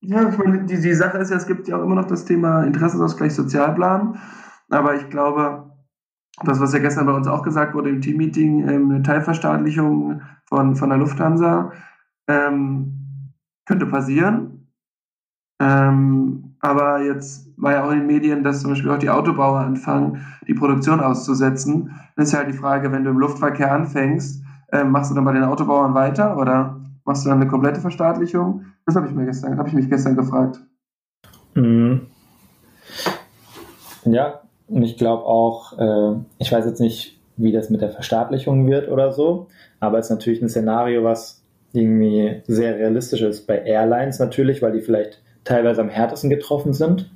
Ja, 0.00 0.28
ich 0.28 0.36
meine, 0.36 0.64
die, 0.64 0.80
die 0.80 0.94
Sache 0.94 1.18
ist 1.18 1.30
ja, 1.30 1.36
es 1.36 1.46
gibt 1.46 1.68
ja 1.68 1.78
auch 1.78 1.82
immer 1.84 1.94
noch 1.94 2.06
das 2.06 2.24
Thema 2.24 2.64
Interessensausgleich 2.64 3.34
Sozialplan, 3.34 4.18
aber 4.68 4.96
ich 4.96 5.08
glaube, 5.10 5.70
das, 6.44 6.60
was 6.60 6.72
ja 6.72 6.80
gestern 6.80 7.06
bei 7.06 7.12
uns 7.12 7.28
auch 7.28 7.42
gesagt 7.42 7.74
wurde 7.74 7.90
im 7.90 8.00
Teammeeting, 8.00 8.68
ähm, 8.68 8.90
eine 8.90 9.02
Teilverstaatlichung 9.02 10.22
von, 10.46 10.74
von 10.74 10.88
der 10.88 10.98
Lufthansa, 10.98 11.72
ähm, 12.28 13.32
könnte 13.64 13.86
passieren. 13.86 14.68
Ähm, 15.60 16.51
aber 16.62 17.02
jetzt 17.02 17.48
war 17.56 17.72
ja 17.72 17.84
auch 17.84 17.90
in 17.90 17.98
den 17.98 18.06
Medien, 18.06 18.44
dass 18.44 18.62
zum 18.62 18.70
Beispiel 18.70 18.90
auch 18.90 18.98
die 18.98 19.10
Autobauer 19.10 19.58
anfangen, 19.58 20.24
die 20.46 20.54
Produktion 20.54 21.00
auszusetzen. 21.00 21.90
Dann 22.14 22.24
ist 22.24 22.32
ja 22.32 22.38
halt 22.38 22.48
die 22.48 22.56
Frage, 22.56 22.92
wenn 22.92 23.02
du 23.02 23.10
im 23.10 23.18
Luftverkehr 23.18 23.72
anfängst, 23.72 24.42
äh, 24.70 24.84
machst 24.84 25.10
du 25.10 25.14
dann 25.16 25.24
bei 25.24 25.32
den 25.32 25.42
Autobauern 25.42 25.92
weiter 25.94 26.38
oder 26.38 26.80
machst 27.04 27.24
du 27.24 27.28
dann 27.28 27.40
eine 27.40 27.50
komplette 27.50 27.80
Verstaatlichung? 27.80 28.64
Das 28.86 28.94
habe 28.94 29.08
ich 29.08 29.12
mir 29.12 29.26
gestern, 29.26 29.58
habe 29.58 29.68
ich 29.68 29.74
mich 29.74 29.90
gestern 29.90 30.16
gefragt. 30.16 30.60
Mhm. 31.54 32.02
Ja, 34.04 34.42
und 34.68 34.84
ich 34.84 34.96
glaube 34.96 35.24
auch, 35.24 35.78
äh, 35.78 36.16
ich 36.38 36.52
weiß 36.52 36.64
jetzt 36.64 36.80
nicht, 36.80 37.20
wie 37.36 37.50
das 37.50 37.70
mit 37.70 37.80
der 37.80 37.90
Verstaatlichung 37.90 38.68
wird 38.68 38.88
oder 38.88 39.10
so, 39.10 39.48
aber 39.80 39.98
es 39.98 40.06
ist 40.06 40.10
natürlich 40.10 40.40
ein 40.40 40.48
Szenario, 40.48 41.02
was 41.02 41.42
irgendwie 41.72 42.42
sehr 42.46 42.76
realistisch 42.76 43.22
ist. 43.22 43.48
Bei 43.48 43.58
Airlines 43.58 44.20
natürlich, 44.20 44.62
weil 44.62 44.72
die 44.72 44.80
vielleicht 44.80 45.22
teilweise 45.44 45.80
am 45.80 45.88
härtesten 45.88 46.30
getroffen 46.30 46.72
sind 46.72 47.10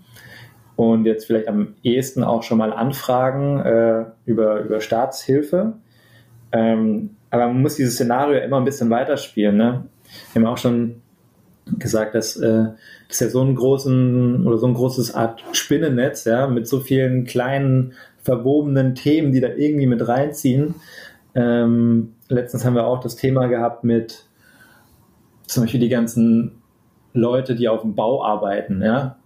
und 0.76 1.06
jetzt 1.06 1.26
vielleicht 1.26 1.48
am 1.48 1.74
ehesten 1.82 2.22
auch 2.22 2.42
schon 2.42 2.58
mal 2.58 2.72
anfragen 2.72 3.60
äh, 3.60 4.04
über, 4.24 4.60
über 4.60 4.80
Staatshilfe. 4.80 5.74
Ähm, 6.52 7.10
aber 7.30 7.46
man 7.46 7.62
muss 7.62 7.76
dieses 7.76 7.94
Szenario 7.94 8.38
immer 8.40 8.58
ein 8.58 8.64
bisschen 8.64 8.90
weiterspielen. 8.90 9.56
Ne? 9.56 9.84
Wir 10.32 10.42
haben 10.42 10.48
auch 10.48 10.58
schon 10.58 11.02
gesagt, 11.78 12.14
dass 12.14 12.36
äh, 12.36 12.66
das 13.08 13.20
ja 13.20 13.28
so 13.28 13.40
einen 13.40 13.56
großen 13.56 14.46
oder 14.46 14.58
so 14.58 14.66
ein 14.66 14.74
großes 14.74 15.14
Art 15.14 15.42
Spinnennetz, 15.52 16.24
ja, 16.24 16.46
mit 16.46 16.68
so 16.68 16.80
vielen 16.80 17.24
kleinen 17.24 17.94
verwobenen 18.22 18.94
Themen, 18.94 19.32
die 19.32 19.40
da 19.40 19.48
irgendwie 19.48 19.86
mit 19.86 20.06
reinziehen. 20.06 20.74
Ähm, 21.34 22.14
letztens 22.28 22.64
haben 22.64 22.74
wir 22.74 22.86
auch 22.86 23.00
das 23.00 23.16
Thema 23.16 23.46
gehabt 23.46 23.84
mit 23.84 24.26
zum 25.46 25.64
Beispiel 25.64 25.80
die 25.80 25.88
ganzen 25.88 26.62
Leute, 27.16 27.54
die 27.54 27.68
auf 27.68 27.82
dem 27.82 27.94
Bau 27.94 28.24
arbeiten, 28.24 28.82
ja, 28.82 29.16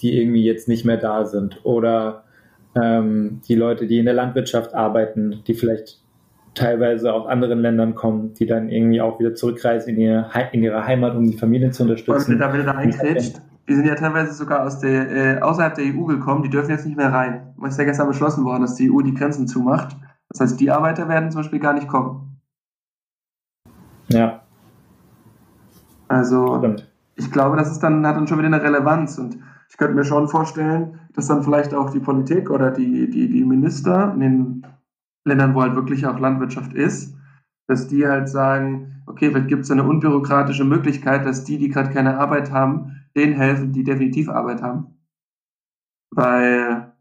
die 0.00 0.20
irgendwie 0.20 0.44
jetzt 0.44 0.68
nicht 0.68 0.84
mehr 0.84 0.96
da 0.96 1.24
sind 1.24 1.64
oder 1.64 2.24
ähm, 2.74 3.40
die 3.48 3.54
Leute, 3.54 3.86
die 3.86 3.98
in 3.98 4.04
der 4.04 4.14
Landwirtschaft 4.14 4.74
arbeiten, 4.74 5.42
die 5.46 5.54
vielleicht 5.54 6.00
teilweise 6.54 7.12
aus 7.12 7.26
anderen 7.26 7.60
Ländern 7.60 7.94
kommen, 7.94 8.34
die 8.34 8.46
dann 8.46 8.68
irgendwie 8.68 9.00
auch 9.00 9.18
wieder 9.18 9.34
zurückreisen 9.34 9.94
in, 9.94 10.00
ihr, 10.00 10.30
in 10.52 10.62
ihre 10.62 10.86
Heimat, 10.86 11.14
um 11.14 11.30
die 11.30 11.36
Familien 11.36 11.72
zu 11.72 11.84
unterstützen. 11.84 12.32
Und 12.32 12.38
da, 12.38 12.52
du 12.52 12.64
da 12.64 12.72
eingrätscht, 12.72 13.40
die 13.68 13.74
sind 13.74 13.86
ja 13.86 13.94
teilweise 13.94 14.32
sogar 14.32 14.64
aus 14.64 14.80
der, 14.80 15.10
äh, 15.10 15.40
außerhalb 15.40 15.74
der 15.74 15.84
EU 15.84 16.04
gekommen, 16.04 16.42
die 16.42 16.50
dürfen 16.50 16.70
jetzt 16.70 16.86
nicht 16.86 16.96
mehr 16.96 17.12
rein. 17.12 17.54
Es 17.64 17.72
ist 17.72 17.78
ja 17.78 17.84
gestern 17.84 18.08
beschlossen 18.08 18.44
worden, 18.44 18.62
dass 18.62 18.74
die 18.74 18.90
EU 18.90 19.02
die 19.02 19.14
Grenzen 19.14 19.46
zumacht. 19.46 19.96
Das 20.30 20.40
heißt, 20.40 20.60
die 20.60 20.70
Arbeiter 20.70 21.08
werden 21.08 21.30
zum 21.30 21.42
Beispiel 21.42 21.60
gar 21.60 21.74
nicht 21.74 21.88
kommen. 21.88 22.40
Ja. 24.08 24.42
Also, 26.08 26.58
Stimmt. 26.58 26.90
Ich 27.18 27.32
glaube, 27.32 27.56
das 27.56 27.70
ist 27.70 27.80
dann, 27.80 28.06
hat 28.06 28.16
dann 28.16 28.28
schon 28.28 28.38
wieder 28.38 28.46
eine 28.46 28.62
Relevanz 28.62 29.18
und 29.18 29.38
ich 29.68 29.76
könnte 29.76 29.94
mir 29.94 30.04
schon 30.04 30.28
vorstellen, 30.28 31.00
dass 31.14 31.26
dann 31.26 31.42
vielleicht 31.42 31.74
auch 31.74 31.90
die 31.90 32.00
Politik 32.00 32.48
oder 32.48 32.70
die, 32.70 33.10
die, 33.10 33.28
die 33.28 33.44
Minister 33.44 34.14
in 34.14 34.20
den 34.20 34.66
Ländern, 35.24 35.54
wo 35.54 35.62
halt 35.62 35.74
wirklich 35.74 36.06
auch 36.06 36.18
Landwirtschaft 36.18 36.72
ist, 36.72 37.14
dass 37.66 37.88
die 37.88 38.06
halt 38.06 38.28
sagen, 38.28 39.02
okay, 39.06 39.30
vielleicht 39.30 39.48
gibt 39.48 39.64
es 39.64 39.70
eine 39.70 39.84
unbürokratische 39.84 40.64
Möglichkeit, 40.64 41.26
dass 41.26 41.44
die, 41.44 41.58
die 41.58 41.68
gerade 41.68 41.90
keine 41.90 42.18
Arbeit 42.18 42.52
haben, 42.52 43.04
denen 43.16 43.34
helfen, 43.34 43.72
die 43.72 43.84
definitiv 43.84 44.28
Arbeit 44.28 44.62
haben. 44.62 44.98
Weil, 46.10 46.92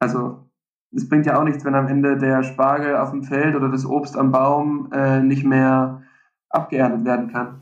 also, 0.00 0.48
es 0.92 1.08
bringt 1.08 1.26
ja 1.26 1.38
auch 1.38 1.44
nichts, 1.44 1.64
wenn 1.64 1.74
am 1.74 1.86
Ende 1.86 2.16
der 2.16 2.42
Spargel 2.42 2.96
auf 2.96 3.10
dem 3.10 3.22
Feld 3.22 3.54
oder 3.54 3.68
das 3.68 3.84
Obst 3.84 4.16
am 4.16 4.32
Baum 4.32 4.90
äh, 4.92 5.20
nicht 5.20 5.44
mehr 5.44 6.02
abgeerntet 6.48 7.04
werden 7.04 7.28
kann. 7.28 7.60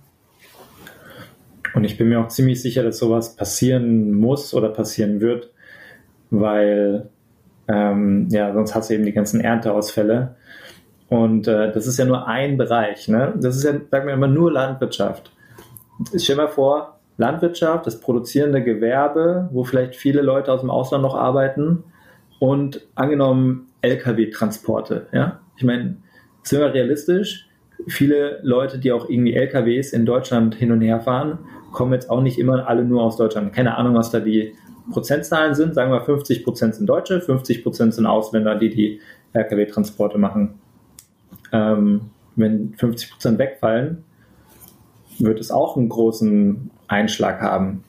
Und 1.75 1.85
ich 1.85 1.99
bin 1.99 2.09
mir 2.09 2.21
auch 2.21 2.29
ziemlich 2.29 2.63
sicher, 2.63 2.83
dass 2.83 2.99
sowas 2.99 3.37
passieren 3.37 4.13
muss 4.13 4.55
oder 4.55 4.69
passieren 4.69 5.21
wird, 5.21 5.51
weil 6.31 7.09
ähm, 7.69 8.29
ja, 8.31 8.53
sonst 8.53 8.75
hast 8.75 8.91
du 8.91 8.95
eben 8.95 9.05
die 9.05 9.13
ganzen 9.13 9.41
Ernteausfälle. 9.41 10.37
Und 11.09 11.49
äh, 11.49 11.73
das 11.73 11.87
ist 11.87 11.99
ja 11.99 12.05
nur 12.05 12.27
ein 12.27 12.57
Bereich. 12.57 13.09
Ne? 13.09 13.35
Das 13.37 13.57
ist 13.57 13.65
ja, 13.65 13.73
sagen 13.91 14.07
wir 14.07 14.15
immer, 14.15 14.29
nur 14.29 14.53
Landwirtschaft. 14.53 15.33
Ich 16.13 16.25
stell 16.25 16.37
mir 16.37 16.49
vor, 16.49 16.99
Landwirtschaft, 17.17 17.87
das 17.87 18.01
produzierende 18.01 18.63
Gewerbe, 18.63 19.49
wo 19.53 19.65
vielleicht 19.65 19.95
viele 19.97 20.23
Leute 20.23 20.53
aus 20.53 20.61
dem 20.61 20.71
Ausland 20.71 21.03
noch 21.03 21.15
arbeiten 21.15 21.85
und 22.41 22.87
angenommen 22.95 23.69
Lkw-Transporte. 23.83 25.07
Ja? 25.13 25.41
Ich 25.57 25.65
meine, 25.65 25.97
sind 26.43 26.61
wir 26.61 26.73
realistisch? 26.75 27.49
Viele 27.87 28.41
Leute, 28.43 28.79
die 28.79 28.93
auch 28.93 29.09
irgendwie 29.09 29.35
LKWs 29.35 29.93
in 29.93 30.07
Deutschland 30.07 30.55
hin 30.55 30.73
und 30.73 30.81
her 30.81 31.01
fahren, 31.01 31.39
kommen 31.73 31.93
jetzt 31.93 32.09
auch 32.09 32.23
nicht 32.23 32.39
immer 32.39 32.67
alle 32.69 32.85
nur 32.85 33.03
aus 33.03 33.17
Deutschland. 33.17 33.53
Keine 33.53 33.77
Ahnung, 33.77 33.95
was 33.95 34.11
da 34.11 34.21
die 34.21 34.55
Prozentzahlen 34.93 35.55
sind, 35.55 35.75
sagen 35.75 35.93
wir 35.93 36.01
50 36.01 36.45
Prozent 36.45 36.75
sind 36.75 36.87
Deutsche, 36.87 37.21
50 37.21 37.63
Prozent 37.63 37.95
sind 37.95 38.07
Ausländer, 38.07 38.55
die 38.55 38.71
die 38.71 39.01
Lkw-Transporte 39.33 40.19
machen. 40.19 40.55
Ähm, 41.53 42.11
wenn 42.37 42.75
50 42.75 43.11
Prozent 43.11 43.39
wegfallen, 43.39 44.05
wird 45.19 45.41
es 45.41 45.51
auch 45.51 45.77
einen 45.77 45.89
großen 45.89 46.71
Einschlag 46.89 47.41
haben. 47.41 47.85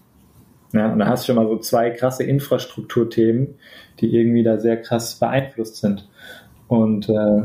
Ja, 0.71 0.91
und 0.91 0.99
da 0.99 1.07
hast 1.07 1.23
du 1.23 1.27
schon 1.27 1.41
mal 1.41 1.47
so 1.47 1.57
zwei 1.57 1.89
krasse 1.89 2.23
Infrastrukturthemen, 2.23 3.55
die 3.99 4.13
irgendwie 4.15 4.43
da 4.43 4.59
sehr 4.59 4.81
krass 4.81 5.15
beeinflusst 5.15 5.77
sind. 5.77 6.07
Und 6.67 7.07
äh, 7.09 7.43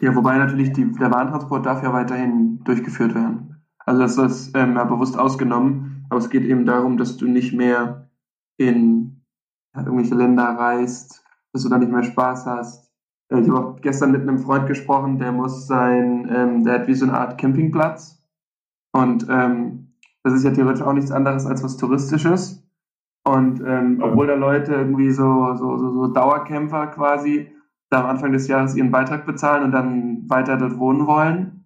ja, 0.00 0.14
wobei 0.14 0.38
natürlich 0.38 0.72
die, 0.72 0.90
der 0.92 1.10
Warentransport 1.10 1.66
darf 1.66 1.82
ja 1.82 1.92
weiterhin 1.92 2.60
durchgeführt 2.64 3.14
werden. 3.14 3.62
Also 3.84 4.00
das 4.00 4.18
ist 4.18 4.56
ähm, 4.56 4.74
ja 4.74 4.84
bewusst 4.84 5.18
ausgenommen, 5.18 6.06
aber 6.10 6.18
es 6.18 6.30
geht 6.30 6.44
eben 6.44 6.64
darum, 6.64 6.96
dass 6.96 7.16
du 7.16 7.26
nicht 7.26 7.52
mehr 7.52 8.08
in 8.56 9.22
irgendwelche 9.74 10.14
Länder 10.14 10.44
reist, 10.44 11.24
dass 11.52 11.62
du 11.62 11.68
da 11.68 11.78
nicht 11.78 11.92
mehr 11.92 12.02
Spaß 12.02 12.46
hast. 12.46 12.90
Äh, 13.30 13.40
ich 13.40 13.48
habe 13.48 13.58
auch 13.58 13.80
gestern 13.80 14.12
mit 14.12 14.22
einem 14.22 14.38
Freund 14.38 14.66
gesprochen, 14.66 15.18
der 15.18 15.32
muss 15.32 15.66
sein, 15.66 16.30
ähm, 16.32 16.64
der 16.64 16.80
hat 16.80 16.88
wie 16.88 16.94
so 16.94 17.06
eine 17.06 17.18
Art 17.18 17.38
Campingplatz. 17.38 18.22
Und 18.92 19.26
ähm, 19.28 19.94
das 20.22 20.34
ist 20.34 20.44
ja 20.44 20.50
theoretisch 20.50 20.82
auch 20.82 20.92
nichts 20.92 21.10
anderes 21.10 21.46
als 21.46 21.62
was 21.62 21.76
Touristisches. 21.76 22.62
Und 23.24 23.60
ähm, 23.60 24.00
obwohl 24.02 24.26
da 24.26 24.34
Leute 24.34 24.74
irgendwie 24.74 25.10
so, 25.10 25.54
so, 25.54 25.76
so, 25.76 25.92
so 25.92 26.06
Dauerkämpfer 26.08 26.88
quasi 26.88 27.52
da 27.90 28.00
am 28.00 28.06
Anfang 28.06 28.32
des 28.32 28.48
Jahres 28.48 28.76
ihren 28.76 28.90
Beitrag 28.90 29.26
bezahlen 29.26 29.64
und 29.64 29.72
dann 29.72 30.28
weiter 30.28 30.56
dort 30.56 30.78
wohnen 30.78 31.06
wollen, 31.06 31.64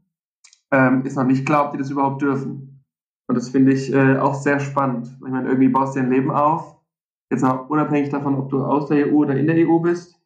ähm, 0.70 1.02
ist 1.04 1.16
noch 1.16 1.24
nicht 1.24 1.46
klar, 1.46 1.66
ob 1.66 1.72
die 1.72 1.78
das 1.78 1.90
überhaupt 1.90 2.22
dürfen. 2.22 2.82
Und 3.28 3.36
das 3.36 3.50
finde 3.50 3.72
ich 3.72 3.92
äh, 3.92 4.18
auch 4.18 4.34
sehr 4.34 4.60
spannend. 4.60 5.08
Ich 5.24 5.30
meine, 5.30 5.48
irgendwie 5.48 5.68
baust 5.68 5.96
du 5.96 6.00
ein 6.00 6.10
Leben 6.10 6.30
auf 6.30 6.74
Jetzt 7.34 7.44
auch 7.44 7.68
unabhängig 7.68 8.10
davon, 8.10 8.36
ob 8.36 8.50
du 8.50 8.62
aus 8.62 8.86
der 8.86 9.08
EU 9.08 9.16
oder 9.16 9.34
in 9.34 9.46
der 9.46 9.56
EU 9.56 9.78
bist. 9.78 10.20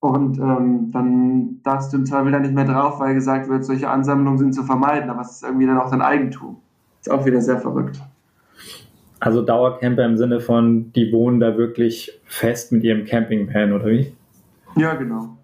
Und 0.00 0.38
ähm, 0.38 0.90
dann 0.92 1.60
darfst 1.62 1.92
du 1.92 1.98
im 1.98 2.06
Zweifel 2.06 2.32
dann 2.32 2.42
nicht 2.42 2.54
mehr 2.54 2.64
drauf, 2.64 3.00
weil 3.00 3.14
gesagt 3.14 3.48
wird, 3.48 3.64
solche 3.64 3.88
Ansammlungen 3.88 4.38
sind 4.38 4.54
zu 4.54 4.62
vermeiden, 4.62 5.10
aber 5.10 5.22
es 5.22 5.32
ist 5.32 5.42
irgendwie 5.42 5.66
dann 5.66 5.78
auch 5.78 5.90
dein 5.90 6.02
Eigentum. 6.02 6.58
Ist 7.00 7.10
auch 7.10 7.26
wieder 7.26 7.40
sehr 7.40 7.58
verrückt. 7.58 8.00
Also 9.18 9.42
Dauercamper 9.42 10.04
im 10.06 10.16
Sinne 10.16 10.40
von, 10.40 10.92
die 10.92 11.12
wohnen 11.12 11.40
da 11.40 11.58
wirklich 11.58 12.20
fest 12.24 12.72
mit 12.72 12.84
ihrem 12.84 13.04
Campingvan, 13.04 13.72
oder 13.72 13.86
wie? 13.86 14.14
Ja, 14.76 14.94
genau. 14.94 15.36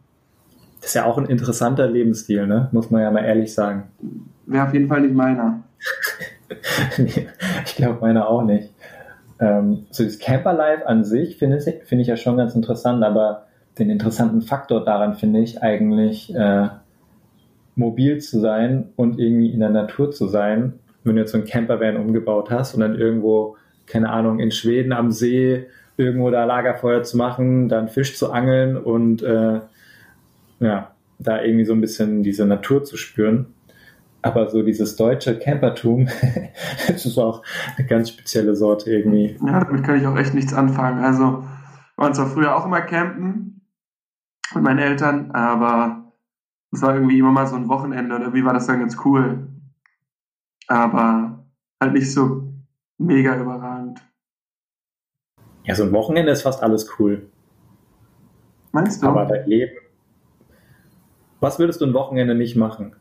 Das 0.81 0.91
ist 0.91 0.95
ja 0.95 1.05
auch 1.05 1.19
ein 1.19 1.27
interessanter 1.27 1.89
Lebensstil, 1.89 2.47
ne? 2.47 2.69
Muss 2.73 2.91
man 2.91 3.03
ja 3.03 3.11
mal 3.11 3.25
ehrlich 3.25 3.53
sagen. 3.53 3.85
Wäre 4.47 4.67
auf 4.67 4.73
jeden 4.73 4.89
Fall 4.89 5.01
nicht 5.01 5.15
meiner. 5.15 5.65
ich 6.99 7.77
glaube 7.77 8.01
meiner 8.01 8.29
auch 8.29 8.43
nicht. 8.43 8.73
Ähm, 9.41 9.87
so 9.91 10.05
das 10.05 10.19
Camperlife 10.19 10.87
an 10.87 11.05
sich 11.05 11.39
finde 11.39 11.61
find 11.61 12.01
ich 12.01 12.09
ja 12.09 12.17
schon 12.17 12.37
ganz 12.37 12.55
interessant, 12.55 13.03
aber 13.03 13.47
den 13.79 13.91
interessanten 13.91 14.43
Faktor 14.43 14.85
daran 14.85 15.15
finde 15.15 15.41
ich 15.41 15.63
eigentlich 15.63 16.35
äh, 16.35 16.69
mobil 17.75 18.19
zu 18.19 18.41
sein 18.41 18.89
und 18.97 19.19
irgendwie 19.19 19.51
in 19.51 19.61
der 19.61 19.71
Natur 19.71 20.11
zu 20.11 20.29
sein. 20.29 20.75
Wenn 21.05 21.17
du 21.17 21.23
jetzt 21.23 21.33
so 21.33 21.39
ein 21.39 21.45
Campervan 21.45 21.97
umgebaut 21.97 22.51
hast 22.51 22.75
und 22.75 22.81
dann 22.81 22.99
irgendwo, 22.99 23.57
keine 23.87 24.11
Ahnung, 24.11 24.41
in 24.41 24.51
Schweden 24.51 24.93
am 24.93 25.11
See 25.11 25.67
irgendwo 25.97 26.31
da 26.31 26.45
Lagerfeuer 26.45 27.03
zu 27.03 27.17
machen, 27.17 27.69
dann 27.69 27.89
Fisch 27.89 28.17
zu 28.17 28.33
angeln 28.33 28.77
und 28.77 29.23
äh, 29.23 29.61
ja, 30.61 30.91
da 31.19 31.43
irgendwie 31.43 31.65
so 31.65 31.73
ein 31.73 31.81
bisschen 31.81 32.23
diese 32.23 32.47
Natur 32.47 32.85
zu 32.85 32.97
spüren. 32.97 33.47
Aber 34.23 34.49
so 34.51 34.63
dieses 34.63 34.97
deutsche 34.97 35.39
Campertum, 35.39 36.09
das 36.89 37.07
ist 37.07 37.19
auch 37.19 37.43
eine 37.77 37.87
ganz 37.87 38.11
spezielle 38.11 38.57
Sorte 38.57 38.91
irgendwie. 38.91 39.37
Ja, 39.47 39.65
damit 39.65 39.85
kann 39.85 40.01
ich 40.01 40.07
auch 40.07 40.17
echt 40.17 40.35
nichts 40.35 40.53
anfangen. 40.53 41.05
Also, 41.05 41.45
wir 41.97 42.05
waren 42.05 42.15
zwar 42.15 42.27
früher 42.27 42.57
auch 42.57 42.67
immer 42.67 42.81
campen 42.81 43.63
mit 44.55 44.65
meinen 44.65 44.79
Eltern, 44.79 45.31
aber 45.31 46.13
es 46.73 46.83
war 46.83 46.95
irgendwie 46.95 47.19
immer 47.19 47.31
mal 47.31 47.47
so 47.47 47.57
ein 47.57 47.69
Wochenende 47.69 48.15
und 48.17 48.23
irgendwie 48.23 48.45
war 48.45 48.53
das 48.53 48.67
dann 48.67 48.81
ganz 48.81 48.97
cool. 49.05 49.49
Aber 50.67 51.47
halt 51.81 51.93
nicht 51.93 52.13
so 52.13 52.53
mega 52.99 53.37
überragend. 53.37 53.56
Ja, 55.67 55.75
so 55.75 55.83
ein 55.83 55.93
Wochenende 55.93 56.31
ist 56.31 56.43
fast 56.43 56.63
alles 56.63 56.89
cool. 56.99 57.27
Meinst 58.73 59.03
du? 59.03 59.07
Aber 59.09 59.27
dein 59.27 59.49
Leben. 59.49 59.73
Was 61.41 61.59
würdest 61.59 61.81
du 61.81 61.87
ein 61.87 61.95
Wochenende 61.95 62.35
nicht 62.35 62.57
machen? 62.57 62.95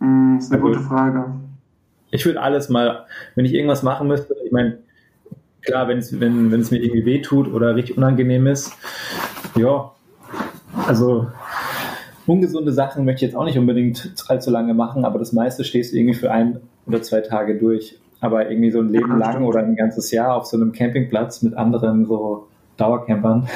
Mm, 0.00 0.36
das 0.36 0.46
ist 0.46 0.52
eine 0.52 0.62
also, 0.62 0.74
gute 0.74 0.84
Frage. 0.88 1.26
Ich 2.10 2.24
würde 2.24 2.40
alles 2.40 2.68
mal, 2.68 3.04
wenn 3.34 3.44
ich 3.44 3.52
irgendwas 3.52 3.82
machen 3.82 4.08
müsste, 4.08 4.34
ich 4.44 4.52
meine, 4.52 4.78
klar, 5.60 5.88
wenn's, 5.88 6.18
wenn 6.18 6.52
es 6.52 6.70
mir 6.70 6.78
irgendwie 6.78 7.04
wehtut 7.04 7.52
oder 7.52 7.76
richtig 7.76 7.96
unangenehm 7.96 8.46
ist, 8.46 8.72
ja, 9.56 9.92
also 10.86 11.28
ungesunde 12.26 12.72
Sachen 12.72 13.04
möchte 13.04 13.24
ich 13.24 13.32
jetzt 13.32 13.36
auch 13.36 13.44
nicht 13.44 13.58
unbedingt 13.58 14.14
allzu 14.28 14.50
lange 14.50 14.72
machen, 14.72 15.04
aber 15.04 15.18
das 15.18 15.32
meiste 15.32 15.64
stehst 15.64 15.92
du 15.92 15.98
irgendwie 15.98 16.14
für 16.14 16.30
ein 16.30 16.60
oder 16.86 17.02
zwei 17.02 17.20
Tage 17.20 17.58
durch. 17.58 17.98
Aber 18.20 18.48
irgendwie 18.50 18.70
so 18.70 18.80
ein 18.80 18.88
Leben 18.88 19.18
lang 19.18 19.44
oder 19.44 19.60
ein 19.60 19.76
ganzes 19.76 20.10
Jahr 20.10 20.34
auf 20.34 20.46
so 20.46 20.56
einem 20.56 20.72
Campingplatz 20.72 21.42
mit 21.42 21.54
anderen 21.54 22.06
so 22.06 22.48
Dauercampern, 22.76 23.48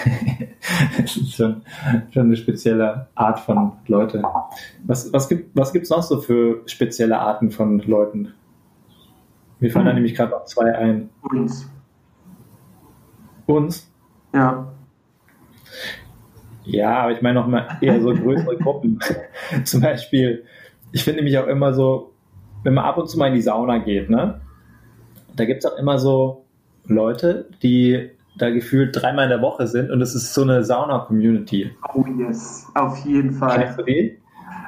das 0.97 1.17
ist 1.17 1.35
schon, 1.35 1.62
schon 2.11 2.26
eine 2.26 2.37
spezielle 2.37 3.09
Art 3.14 3.38
von 3.38 3.73
Leute. 3.87 4.23
Was, 4.87 5.12
was 5.12 5.29
gibt 5.29 5.55
was 5.55 5.73
gibt's 5.73 5.90
noch 5.90 6.02
so 6.02 6.21
für 6.21 6.62
spezielle 6.67 7.19
Arten 7.19 7.50
von 7.50 7.81
Leuten? 7.81 8.33
Mir 9.59 9.71
fallen 9.71 9.85
hm. 9.85 9.90
da 9.90 9.95
nämlich 9.95 10.14
gerade 10.14 10.31
noch 10.31 10.47
zwei 10.47 10.75
ein. 10.75 11.11
Uns. 11.23 11.71
Uns? 13.47 13.93
Ja. 14.33 14.73
Ja, 16.64 17.02
aber 17.02 17.12
ich 17.12 17.21
meine 17.21 17.40
noch 17.40 17.47
mal 17.47 17.67
eher 17.81 18.00
so 18.00 18.14
größere 18.14 18.57
Gruppen. 18.57 19.00
Zum 19.64 19.81
Beispiel, 19.81 20.45
ich 20.93 21.05
finde 21.05 21.23
mich 21.23 21.37
auch 21.37 21.47
immer 21.47 21.75
so, 21.75 22.12
wenn 22.62 22.75
man 22.75 22.85
ab 22.85 22.97
und 22.97 23.09
zu 23.09 23.19
mal 23.19 23.29
in 23.29 23.35
die 23.35 23.43
Sauna 23.43 23.79
geht, 23.79 24.09
ne? 24.09 24.40
Da 25.40 25.47
gibt 25.47 25.64
es 25.64 25.73
auch 25.73 25.78
immer 25.78 25.99
so 25.99 26.44
Leute, 26.85 27.49
die 27.62 28.11
da 28.37 28.50
gefühlt 28.50 28.94
dreimal 28.94 29.25
in 29.25 29.30
der 29.30 29.40
Woche 29.40 29.66
sind 29.66 29.90
und 29.90 30.02
es 30.02 30.14
ist 30.14 30.35
so 30.35 30.42
eine 30.42 30.64
Sauna-Community. 30.64 31.75
Oh 31.94 32.04
yes, 32.18 32.66
auf 32.75 32.99
jeden 33.06 33.32
Fall. 33.32 33.61
Kennst 33.61 33.78
du 33.78 33.85
die? 33.85 34.18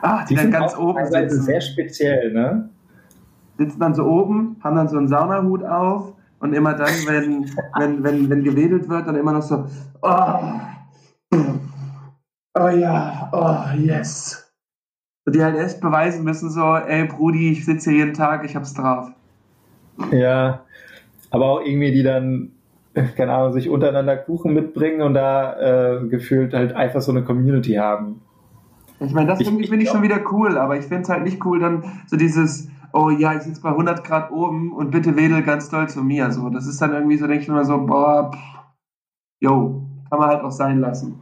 Ach, 0.00 0.25
die, 0.25 0.35
die 0.35 0.41
dann 0.41 0.50
ganz 0.50 0.75
oben 0.75 1.05
sitzen. 1.05 1.43
sehr 1.43 1.61
speziell, 1.61 2.33
ne? 2.33 2.71
Sitzen 3.59 3.79
dann 3.81 3.95
so 3.95 4.05
oben, 4.05 4.57
haben 4.64 4.76
dann 4.76 4.88
so 4.88 4.97
einen 4.97 5.09
Saunahut 5.09 5.62
auf 5.62 6.14
und 6.38 6.55
immer 6.55 6.73
dann, 6.73 6.95
wenn, 7.07 7.50
wenn, 7.79 8.02
wenn, 8.02 8.31
wenn 8.31 8.43
gewedelt 8.43 8.88
wird, 8.88 9.07
dann 9.07 9.17
immer 9.17 9.33
noch 9.33 9.43
so, 9.43 9.67
oh, 10.00 11.38
oh 12.59 12.69
ja, 12.69 13.29
oh 13.31 13.79
yes. 13.79 14.50
Und 15.26 15.35
die 15.35 15.45
halt 15.45 15.59
echt 15.59 15.83
beweisen 15.83 16.25
müssen, 16.25 16.49
so, 16.49 16.76
ey 16.76 17.05
Brudi, 17.05 17.52
ich 17.52 17.67
sitze 17.67 17.91
hier 17.91 18.07
jeden 18.07 18.14
Tag, 18.14 18.47
ich 18.47 18.57
hab's 18.57 18.73
drauf. 18.73 19.12
Ja, 20.11 20.65
aber 21.31 21.47
auch 21.47 21.61
irgendwie, 21.61 21.93
die 21.93 22.03
dann, 22.03 22.53
keine 23.17 23.33
Ahnung, 23.33 23.53
sich 23.53 23.69
untereinander 23.69 24.17
Kuchen 24.17 24.53
mitbringen 24.53 25.03
und 25.03 25.15
da 25.15 26.01
äh, 26.01 26.07
gefühlt 26.09 26.55
halt 26.55 26.75
einfach 26.75 27.01
so 27.01 27.13
eine 27.13 27.23
Community 27.25 27.75
haben. 27.75 28.21
Ich 29.01 29.13
meine, 29.13 29.29
das 29.29 29.43
finde 29.43 29.63
ich, 29.63 29.71
find 29.71 29.83
ich 29.83 29.89
schon 29.89 30.03
wieder 30.03 30.21
cool, 30.31 30.57
aber 30.57 30.77
ich 30.77 30.85
finde 30.85 31.03
es 31.03 31.09
halt 31.09 31.25
nicht 31.25 31.45
cool, 31.45 31.59
dann 31.59 31.85
so 32.07 32.17
dieses, 32.17 32.69
oh 32.93 33.11
ja, 33.11 33.35
ich 33.35 33.43
sitze 33.43 33.61
bei 33.61 33.71
100 33.71 34.05
Grad 34.05 34.31
oben 34.31 34.73
und 34.73 34.91
bitte 34.91 35.17
wedel 35.17 35.43
ganz 35.43 35.69
doll 35.71 35.89
zu 35.89 36.03
mir. 36.03 36.31
So, 36.31 36.51
das 36.51 36.67
ist 36.67 36.81
dann 36.81 36.93
irgendwie 36.93 37.17
so, 37.17 37.27
denke 37.27 37.43
ich 37.43 37.49
mir 37.49 37.65
so, 37.65 37.79
boah, 37.79 38.31
pff, 38.33 38.41
yo, 39.41 39.83
kann 40.09 40.19
man 40.19 40.29
halt 40.29 40.43
auch 40.43 40.51
sein 40.51 40.81
lassen. 40.81 41.21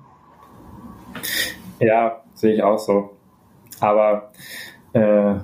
Ja, 1.79 2.21
sehe 2.35 2.55
ich 2.55 2.63
auch 2.63 2.79
so. 2.79 3.11
Aber 3.81 4.31
äh, 4.93 5.37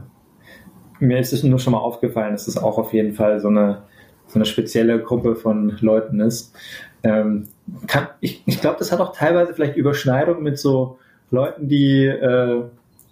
mir 0.98 1.18
ist 1.18 1.32
es 1.32 1.42
nur 1.42 1.58
schon 1.58 1.72
mal 1.72 1.78
aufgefallen, 1.78 2.32
dass 2.32 2.48
es 2.48 2.56
auch 2.56 2.78
auf 2.78 2.92
jeden 2.92 3.12
Fall 3.12 3.40
so 3.40 3.48
eine, 3.48 3.82
so 4.26 4.38
eine 4.38 4.46
spezielle 4.46 5.00
Gruppe 5.02 5.36
von 5.36 5.76
Leuten 5.80 6.20
ist. 6.20 6.54
Ähm, 7.02 7.48
kann, 7.86 8.08
ich 8.20 8.42
ich 8.46 8.60
glaube, 8.60 8.76
das 8.78 8.92
hat 8.92 9.00
auch 9.00 9.14
teilweise 9.14 9.54
vielleicht 9.54 9.76
Überschneidung 9.76 10.42
mit 10.42 10.58
so 10.58 10.98
Leuten, 11.30 11.68
die 11.68 12.06
äh, 12.06 12.62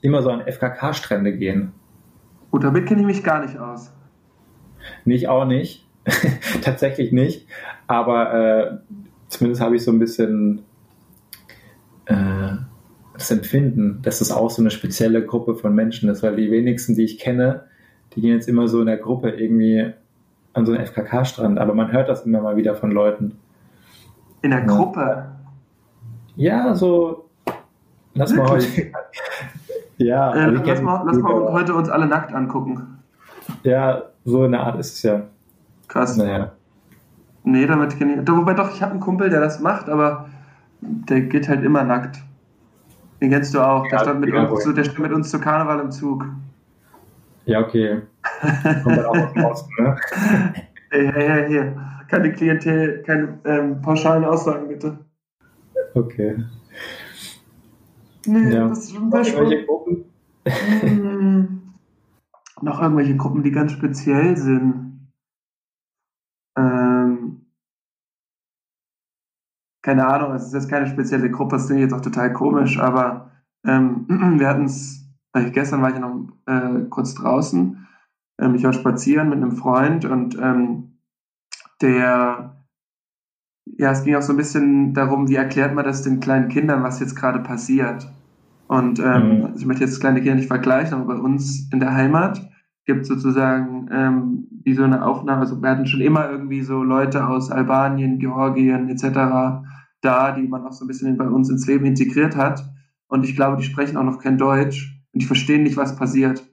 immer 0.01 0.23
so 0.23 0.31
an 0.31 0.43
FKK-Strände 0.47 1.37
gehen. 1.37 1.73
Gut, 2.51 2.65
damit 2.65 2.87
kenne 2.87 3.01
ich 3.01 3.07
mich 3.07 3.25
gar 3.25 3.45
nicht 3.45 3.59
aus. 3.59 3.93
Nicht 5.05 5.29
auch 5.29 5.45
nicht. 5.45 5.87
Tatsächlich 6.63 7.13
nicht. 7.13 7.47
Aber 7.87 8.35
äh, 8.35 8.79
zumindest 9.29 9.63
habe 9.63 9.77
ich 9.77 9.83
so 9.83 9.91
ein 9.91 9.99
bisschen 9.99 10.63
äh, 12.07 12.53
das 13.15 13.31
Empfinden, 13.31 14.01
dass 14.03 14.19
das 14.19 14.31
auch 14.31 14.51
so 14.51 14.61
eine 14.61 14.71
spezielle 14.71 15.25
Gruppe 15.25 15.55
von 15.55 15.75
Menschen 15.75 16.09
ist, 16.09 16.23
weil 16.23 16.37
die 16.37 16.51
wenigsten, 16.51 16.95
die 16.95 17.05
ich 17.05 17.19
kenne, 17.19 17.65
die 18.15 18.21
gehen 18.21 18.35
jetzt 18.35 18.49
immer 18.49 18.69
so 18.69 18.81
in 18.81 18.87
der 18.87 18.99
Gruppe 18.99 19.31
irgendwie 19.31 19.93
an 20.53 20.67
so 20.67 20.73
einen 20.73 20.87
FKK-Strand, 20.87 21.59
aber 21.59 21.75
man 21.75 21.91
hört 21.93 22.09
das 22.09 22.27
immer 22.27 22.41
mal 22.41 22.57
wieder 22.57 22.75
von 22.75 22.91
Leuten. 22.91 23.39
In 24.43 24.51
der 24.51 24.61
ja. 24.61 24.67
Gruppe? 24.67 25.27
Ja, 26.37 26.75
so. 26.75 27.29
Lass 28.15 28.35
mal 28.35 28.49
heute. 28.49 28.67
Ja, 29.97 30.35
äh, 30.35 30.51
lass, 30.51 30.83
mal, 30.83 31.05
lass 31.07 31.19
mal 31.19 31.53
heute 31.53 31.73
uns 31.73 31.89
alle 31.89 32.07
nackt 32.07 32.35
angucken. 32.35 32.99
Ja, 33.63 34.03
so 34.25 34.43
eine 34.43 34.59
Art 34.59 34.79
ist 34.81 34.95
es 34.95 35.03
ja. 35.03 35.23
Krass. 35.87 36.17
Naja. 36.17 36.53
Nee, 37.45 37.67
damit 37.67 37.97
kenne 37.97 38.21
ich. 38.21 38.29
Wobei 38.29 38.55
doch, 38.55 38.75
ich 38.75 38.83
habe 38.83 38.93
einen 38.93 39.01
Kumpel, 39.01 39.31
der 39.31 39.41
das 39.41 39.61
macht, 39.61 39.89
aber 39.89 40.29
der 40.81 41.21
geht 41.23 41.49
halt 41.49 41.63
immer 41.63 41.85
nackt. 41.85 42.19
Den 43.21 43.31
kennst 43.31 43.55
du 43.55 43.61
auch. 43.61 43.85
Der, 43.85 43.93
ja, 43.93 43.99
stand, 44.01 44.21
mit 44.21 44.35
uns, 44.35 44.65
zu, 44.65 44.73
der 44.73 44.85
stand 44.85 44.99
mit 44.99 45.13
uns 45.13 45.31
zu 45.31 45.41
Karneval 45.41 45.79
im 45.79 45.91
Zug. 45.93 46.27
Ja, 47.47 47.61
okay. 47.61 48.03
Kommt 48.83 48.97
dann 48.97 49.05
auch 49.05 49.17
aus 49.17 49.33
dem 49.33 49.45
Osten, 49.45 49.83
ne? 49.83 49.97
Hey, 50.91 51.11
hey, 51.13 51.29
hey, 51.29 51.49
hier. 51.49 51.77
Keine 52.09 52.33
Klientel, 52.33 53.03
keine 53.03 53.39
ähm, 53.45 53.81
pauschalen 53.83 54.25
Aussagen, 54.25 54.69
bitte. 54.69 54.99
Okay. 55.95 56.45
Nee, 58.27 58.55
ja. 58.55 58.69
das 58.69 58.85
ist 58.85 58.95
schon 58.95 59.11
sehr 59.11 59.25
spannend. 59.25 59.67
Gruppen? 59.67 60.05
Hm. 60.81 61.63
noch 62.61 62.81
irgendwelche 62.81 63.17
Gruppen, 63.17 63.43
die 63.43 63.51
ganz 63.51 63.73
speziell 63.73 64.37
sind. 64.37 65.09
Ähm, 66.57 67.47
keine 69.83 70.07
Ahnung, 70.07 70.35
es 70.35 70.47
ist 70.47 70.55
jetzt 70.55 70.71
keine 70.71 70.87
spezielle 70.87 71.31
Gruppe, 71.31 71.57
das 71.57 71.67
klingt 71.67 71.81
jetzt 71.81 71.93
auch 71.93 72.01
total 72.01 72.33
komisch, 72.33 72.79
aber 72.79 73.31
ähm, 73.67 74.07
wir 74.39 74.49
hatten 74.49 74.65
es, 74.65 75.04
gestern 75.53 75.83
war 75.83 75.93
ich 75.93 75.99
noch 75.99 76.29
äh, 76.47 76.85
kurz 76.89 77.15
draußen, 77.15 77.87
ähm, 78.41 78.55
ich 78.55 78.65
war 78.65 78.73
spazieren 78.73 79.29
mit 79.29 79.39
einem 79.39 79.53
Freund 79.53 80.05
und 80.05 80.39
ähm, 80.41 80.99
der 81.81 82.55
ja, 83.79 83.91
es 83.91 84.05
ging 84.05 84.15
auch 84.15 84.23
so 84.23 84.33
ein 84.33 84.37
bisschen 84.37 84.95
darum, 84.95 85.29
wie 85.29 85.37
erklärt 85.37 85.75
man 85.75 85.85
das 85.85 86.03
den 86.03 86.21
kleinen 86.21 86.49
Kindern, 86.49 86.83
was 86.83 87.01
jetzt 87.01 87.17
gerade 87.17 87.41
passiert. 87.41 88.07
Und 88.67 88.99
ähm, 88.99 89.39
mhm. 89.39 89.53
ich 89.57 89.67
möchte 89.67 89.85
jetzt 89.85 90.01
kleine 90.01 90.21
Kinder 90.21 90.37
nicht 90.37 90.49
vergleichen, 90.49 90.95
aber 90.95 91.15
bei 91.15 91.21
uns 91.21 91.69
in 91.73 91.81
der 91.81 91.95
Heimat 91.95 92.41
gibt 92.87 93.03
es 93.03 93.09
sozusagen 93.09 93.89
ähm, 93.91 94.47
wie 94.65 94.75
so 94.75 94.85
eine 94.85 95.05
Aufnahme, 95.05 95.41
also 95.41 95.61
wir 95.61 95.71
hatten 95.71 95.87
schon 95.87 96.03
immer 96.03 96.31
irgendwie 96.31 96.63
so 96.63 96.83
Leute 96.83 97.27
aus 97.27 97.51
Albanien, 97.51 98.19
Georgien 98.19 98.89
etc. 98.89 99.65
da, 100.03 100.33
die 100.33 100.47
man 100.47 100.67
auch 100.67 100.73
so 100.73 100.85
ein 100.85 100.89
bisschen 100.89 101.17
bei 101.17 101.29
uns 101.29 101.49
ins 101.51 101.67
Leben 101.67 101.87
integriert 101.87 102.37
hat. 102.37 102.65
Und 103.09 103.25
ich 103.25 103.35
glaube, 103.37 103.57
die 103.57 103.65
sprechen 103.65 103.97
auch 103.97 104.05
noch 104.05 104.19
kein 104.19 104.39
Deutsch 104.39 104.94
und 105.15 105.23
die 105.23 105.27
verstehen 105.27 105.63
nicht, 105.63 105.77
was 105.77 105.97
passiert. 105.97 106.45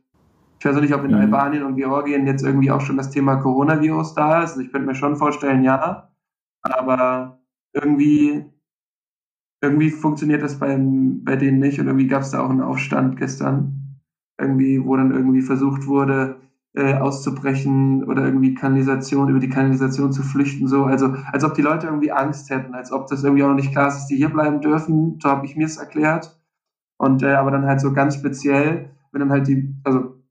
Ich 0.60 0.66
weiß 0.66 0.78
auch 0.78 0.82
nicht, 0.82 0.94
ob 0.94 1.04
in 1.04 1.12
mhm. 1.12 1.18
Albanien 1.18 1.64
und 1.64 1.76
Georgien 1.76 2.28
jetzt 2.28 2.44
irgendwie 2.44 2.70
auch 2.70 2.82
schon 2.82 2.98
das 2.98 3.10
Thema 3.10 3.38
Coronavirus 3.38 4.14
da 4.14 4.44
ist. 4.44 4.52
Also 4.52 4.62
ich 4.62 4.72
könnte 4.72 4.88
mir 4.88 4.96
schon 4.96 5.16
vorstellen, 5.16 5.64
ja. 5.64 6.12
Aber 6.62 7.42
irgendwie, 7.74 8.46
irgendwie 9.62 9.90
funktioniert 9.90 10.44
das 10.44 10.60
beim, 10.60 11.24
bei 11.24 11.36
denen 11.36 11.60
nicht 11.60 11.80
und 11.80 11.88
irgendwie 11.88 12.08
gab 12.08 12.22
es 12.22 12.32
da 12.32 12.42
auch 12.42 12.50
einen 12.52 12.62
Aufstand 12.62 13.18
gestern. 13.18 13.98
Irgendwie, 14.40 14.84
wo 14.86 14.96
dann 14.96 15.12
irgendwie 15.12 15.42
versucht 15.42 15.88
wurde, 15.88 16.38
äh, 16.74 16.94
auszubrechen 16.94 18.04
oder 18.04 18.24
irgendwie 18.24 18.54
Kanalisation, 18.54 19.30
über 19.30 19.40
die 19.40 19.50
Kanalisation 19.50 20.12
zu 20.12 20.22
flüchten, 20.24 20.68
so. 20.68 20.86
Also, 20.86 21.16
als 21.32 21.44
ob 21.44 21.56
die 21.56 21.62
Leute 21.62 21.88
irgendwie 21.88 22.12
Angst 22.12 22.50
hätten, 22.50 22.76
als 22.76 22.92
ob 22.92 23.08
das 23.08 23.24
irgendwie 23.24 23.44
auch 23.44 23.50
noch 23.50 23.56
nicht 23.56 23.72
klar 23.72 23.88
ist, 23.88 23.96
dass 23.96 24.08
die 24.08 24.16
hier 24.16 24.30
bleiben 24.30 24.62
dürfen. 24.62 25.20
So 25.22 25.30
habe 25.30 25.46
ich 25.46 25.56
mir 25.56 25.66
es 25.66 25.78
erklärt. 25.78 26.41
Und, 27.02 27.24
äh, 27.24 27.34
aber 27.34 27.50
dann 27.50 27.66
halt 27.66 27.82
so 27.82 27.94
ganz 27.94 28.14
speziell, 28.14 28.92
wenn 29.12 29.22
dann 29.22 29.32
halt 29.32 29.48
die, 29.48 29.76
also, 29.84 30.22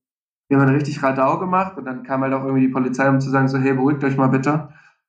wir 0.47 0.57
haben 0.57 0.67
dann 0.67 0.77
richtig 0.77 1.03
Radau 1.03 1.37
gemacht 1.41 1.77
und 1.77 1.85
dann 1.85 2.05
kam 2.05 2.23
halt 2.23 2.33
auch 2.33 2.45
irgendwie 2.45 2.69
die 2.69 2.73
Polizei, 2.73 3.09
um 3.09 3.19
zu 3.19 3.29
sagen, 3.29 3.49
so, 3.49 3.59
hey, 3.59 3.75
beruhigt 3.75 4.05
euch 4.05 4.17
mal 4.17 4.29
bitte. 4.29 4.69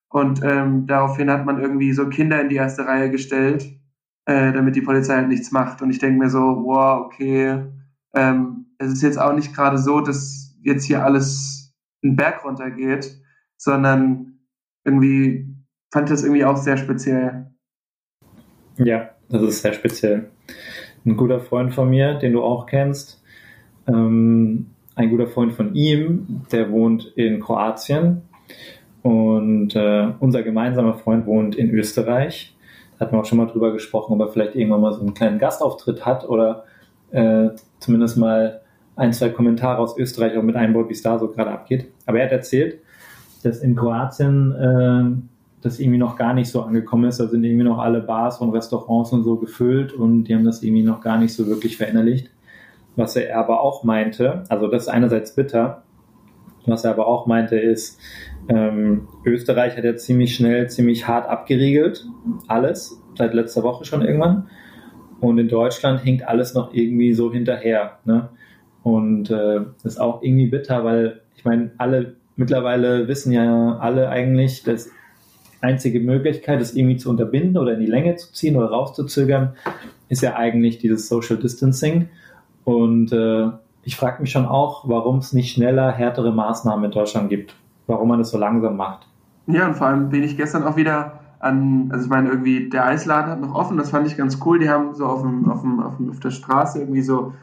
Und 0.09 0.41
ähm, 0.43 0.87
daraufhin 0.87 1.29
hat 1.29 1.45
man 1.45 1.61
irgendwie 1.61 1.93
so 1.93 2.09
Kinder 2.09 2.41
in 2.41 2.49
die 2.49 2.55
erste 2.55 2.87
Reihe 2.87 3.11
gestellt, 3.11 3.79
äh, 4.25 4.51
damit 4.53 4.75
die 4.75 4.81
Polizei 4.81 5.17
halt 5.17 5.27
nichts 5.27 5.51
macht. 5.51 5.83
Und 5.83 5.91
ich 5.91 5.99
denke 5.99 6.17
mir 6.17 6.31
so, 6.31 6.39
wow, 6.39 7.05
okay, 7.05 7.63
ähm, 8.15 8.65
es 8.79 8.93
ist 8.93 9.03
jetzt 9.03 9.19
auch 9.19 9.35
nicht 9.35 9.53
gerade 9.53 9.77
so, 9.77 10.01
dass 10.01 10.57
jetzt 10.63 10.85
hier 10.85 11.05
alles 11.05 11.75
einen 12.03 12.15
Berg 12.15 12.43
runtergeht, 12.43 13.21
sondern 13.57 14.39
irgendwie 14.83 15.55
fand 15.93 16.09
ich 16.09 16.15
das 16.15 16.23
irgendwie 16.23 16.45
auch 16.45 16.57
sehr 16.57 16.77
speziell. 16.77 17.51
Ja, 18.77 19.11
das 19.29 19.43
ist 19.43 19.61
sehr 19.61 19.73
speziell. 19.73 20.31
Ein 21.05 21.17
guter 21.17 21.39
Freund 21.39 21.73
von 21.73 21.89
mir, 21.89 22.15
den 22.15 22.33
du 22.33 22.43
auch 22.43 22.65
kennst, 22.65 23.21
ähm, 23.87 24.67
ein 24.95 25.09
guter 25.09 25.27
Freund 25.27 25.53
von 25.53 25.73
ihm, 25.73 26.43
der 26.51 26.71
wohnt 26.71 27.11
in 27.15 27.39
Kroatien 27.39 28.21
und 29.01 29.75
äh, 29.75 30.09
unser 30.19 30.43
gemeinsamer 30.43 30.93
Freund 30.93 31.25
wohnt 31.25 31.55
in 31.55 31.71
Österreich. 31.71 32.55
Da 32.93 33.05
hatten 33.05 33.15
wir 33.15 33.21
auch 33.21 33.25
schon 33.25 33.39
mal 33.39 33.47
drüber 33.47 33.73
gesprochen, 33.73 34.13
ob 34.13 34.19
er 34.19 34.27
vielleicht 34.27 34.55
irgendwann 34.55 34.81
mal 34.81 34.93
so 34.93 35.01
einen 35.01 35.13
kleinen 35.13 35.39
Gastauftritt 35.39 36.05
hat 36.05 36.27
oder 36.27 36.65
äh, 37.11 37.49
zumindest 37.79 38.17
mal 38.17 38.61
ein, 38.95 39.13
zwei 39.13 39.29
Kommentare 39.29 39.79
aus 39.79 39.97
Österreich 39.97 40.37
auch 40.37 40.43
mit 40.43 40.55
einbaut, 40.55 40.89
wie 40.89 40.93
es 40.93 41.01
da 41.01 41.17
so 41.17 41.29
gerade 41.29 41.51
abgeht. 41.51 41.87
Aber 42.05 42.19
er 42.19 42.25
hat 42.25 42.31
erzählt, 42.31 42.79
dass 43.43 43.59
in 43.59 43.75
Kroatien 43.75 44.51
äh, 44.51 45.30
das 45.61 45.79
irgendwie 45.79 45.99
noch 45.99 46.15
gar 46.15 46.33
nicht 46.33 46.49
so 46.49 46.61
angekommen 46.61 47.05
ist. 47.05 47.19
Da 47.19 47.27
sind 47.27 47.43
irgendwie 47.43 47.63
noch 47.63 47.77
alle 47.77 48.01
Bars 48.01 48.39
und 48.41 48.49
Restaurants 48.49 49.11
und 49.11 49.23
so 49.23 49.35
gefüllt 49.35 49.93
und 49.93 50.25
die 50.25 50.35
haben 50.35 50.45
das 50.45 50.63
irgendwie 50.63 50.83
noch 50.83 51.01
gar 51.01 51.17
nicht 51.17 51.33
so 51.33 51.47
wirklich 51.47 51.77
verinnerlicht. 51.77 52.31
Was 52.95 53.15
er 53.15 53.37
aber 53.37 53.61
auch 53.61 53.83
meinte, 53.83 54.43
also 54.49 54.67
das 54.67 54.83
ist 54.83 54.89
einerseits 54.89 55.35
bitter, 55.35 55.83
was 56.65 56.83
er 56.83 56.91
aber 56.91 57.07
auch 57.07 57.25
meinte 57.25 57.57
ist, 57.57 57.99
ähm, 58.49 59.07
Österreich 59.25 59.77
hat 59.77 59.83
ja 59.83 59.95
ziemlich 59.95 60.35
schnell, 60.35 60.69
ziemlich 60.69 61.07
hart 61.07 61.27
abgeriegelt, 61.27 62.05
alles, 62.47 63.01
seit 63.17 63.33
letzter 63.33 63.63
Woche 63.63 63.85
schon 63.85 64.01
irgendwann. 64.01 64.49
Und 65.19 65.37
in 65.37 65.47
Deutschland 65.47 66.01
hinkt 66.01 66.27
alles 66.27 66.53
noch 66.53 66.73
irgendwie 66.73 67.13
so 67.13 67.31
hinterher. 67.31 67.99
Ne? 68.05 68.29
Und 68.83 69.29
äh, 69.29 69.61
ist 69.83 70.01
auch 70.01 70.23
irgendwie 70.23 70.47
bitter, 70.47 70.83
weil 70.83 71.21
ich 71.35 71.45
meine, 71.45 71.71
alle 71.77 72.15
mittlerweile 72.35 73.07
wissen 73.07 73.31
ja 73.31 73.77
alle 73.77 74.09
eigentlich, 74.09 74.63
dass 74.63 74.89
einzige 75.61 75.99
Möglichkeit, 75.99 76.59
das 76.59 76.73
irgendwie 76.73 76.97
zu 76.97 77.09
unterbinden 77.09 77.57
oder 77.57 77.73
in 77.73 77.79
die 77.79 77.85
Länge 77.85 78.15
zu 78.15 78.33
ziehen 78.33 78.55
oder 78.55 78.67
rauszuzögern, 78.67 79.53
ist 80.09 80.21
ja 80.21 80.35
eigentlich 80.35 80.79
dieses 80.79 81.07
Social 81.07 81.37
Distancing. 81.37 82.09
Und 82.63 83.11
äh, 83.11 83.49
ich 83.83 83.95
frage 83.95 84.21
mich 84.21 84.31
schon 84.31 84.45
auch, 84.45 84.87
warum 84.87 85.19
es 85.19 85.33
nicht 85.33 85.53
schneller 85.53 85.91
härtere 85.91 86.31
Maßnahmen 86.31 86.85
in 86.85 86.91
Deutschland 86.91 87.29
gibt, 87.29 87.55
warum 87.87 88.09
man 88.09 88.19
das 88.19 88.31
so 88.31 88.37
langsam 88.37 88.77
macht. 88.77 89.07
Ja, 89.47 89.67
und 89.67 89.75
vor 89.75 89.87
allem 89.87 90.09
bin 90.09 90.23
ich 90.23 90.37
gestern 90.37 90.63
auch 90.63 90.75
wieder 90.75 91.19
an, 91.39 91.89
also 91.91 92.05
ich 92.05 92.09
meine, 92.09 92.29
irgendwie 92.29 92.69
der 92.69 92.85
Eisladen 92.85 93.31
hat 93.31 93.41
noch 93.41 93.55
offen, 93.55 93.77
das 93.77 93.89
fand 93.89 94.07
ich 94.07 94.17
ganz 94.17 94.39
cool. 94.45 94.59
Die 94.59 94.69
haben 94.69 94.93
so 94.93 95.05
auf, 95.05 95.21
dem, 95.21 95.49
auf, 95.49 95.61
dem, 95.61 95.79
auf, 95.79 95.97
dem, 95.97 96.09
auf 96.11 96.19
der 96.19 96.29
Straße 96.29 96.79
irgendwie 96.79 97.01
so 97.01 97.33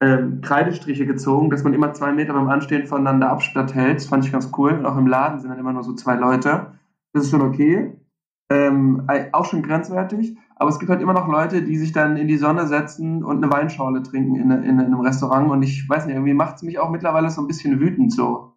ähm, 0.00 0.42
Kreidestriche 0.42 1.06
gezogen, 1.06 1.48
dass 1.48 1.64
man 1.64 1.72
immer 1.72 1.94
zwei 1.94 2.12
Meter 2.12 2.34
beim 2.34 2.48
Anstehen 2.48 2.86
voneinander 2.86 3.30
Abstand 3.30 3.74
hält. 3.74 3.96
Das 3.96 4.06
fand 4.06 4.24
ich 4.26 4.32
ganz 4.32 4.50
cool. 4.58 4.72
Und 4.72 4.84
auch 4.84 4.96
im 4.98 5.06
Laden 5.06 5.40
sind 5.40 5.50
dann 5.50 5.58
immer 5.58 5.72
nur 5.72 5.84
so 5.84 5.94
zwei 5.94 6.16
Leute. 6.16 6.66
Das 7.16 7.24
ist 7.24 7.30
schon 7.30 7.40
okay. 7.40 7.98
Ähm, 8.50 9.08
auch 9.32 9.46
schon 9.46 9.62
grenzwertig. 9.62 10.36
Aber 10.56 10.68
es 10.68 10.78
gibt 10.78 10.90
halt 10.90 11.00
immer 11.00 11.14
noch 11.14 11.28
Leute, 11.28 11.62
die 11.62 11.78
sich 11.78 11.92
dann 11.92 12.18
in 12.18 12.28
die 12.28 12.36
Sonne 12.36 12.66
setzen 12.66 13.24
und 13.24 13.42
eine 13.42 13.50
Weinschorle 13.50 14.02
trinken 14.02 14.36
in, 14.36 14.50
in, 14.50 14.64
in 14.64 14.80
einem 14.80 15.00
Restaurant. 15.00 15.50
Und 15.50 15.62
ich 15.62 15.88
weiß 15.88 16.04
nicht, 16.04 16.14
irgendwie 16.14 16.34
macht 16.34 16.56
es 16.56 16.62
mich 16.62 16.78
auch 16.78 16.90
mittlerweile 16.90 17.30
so 17.30 17.40
ein 17.40 17.46
bisschen 17.46 17.80
wütend 17.80 18.12
so. 18.12 18.52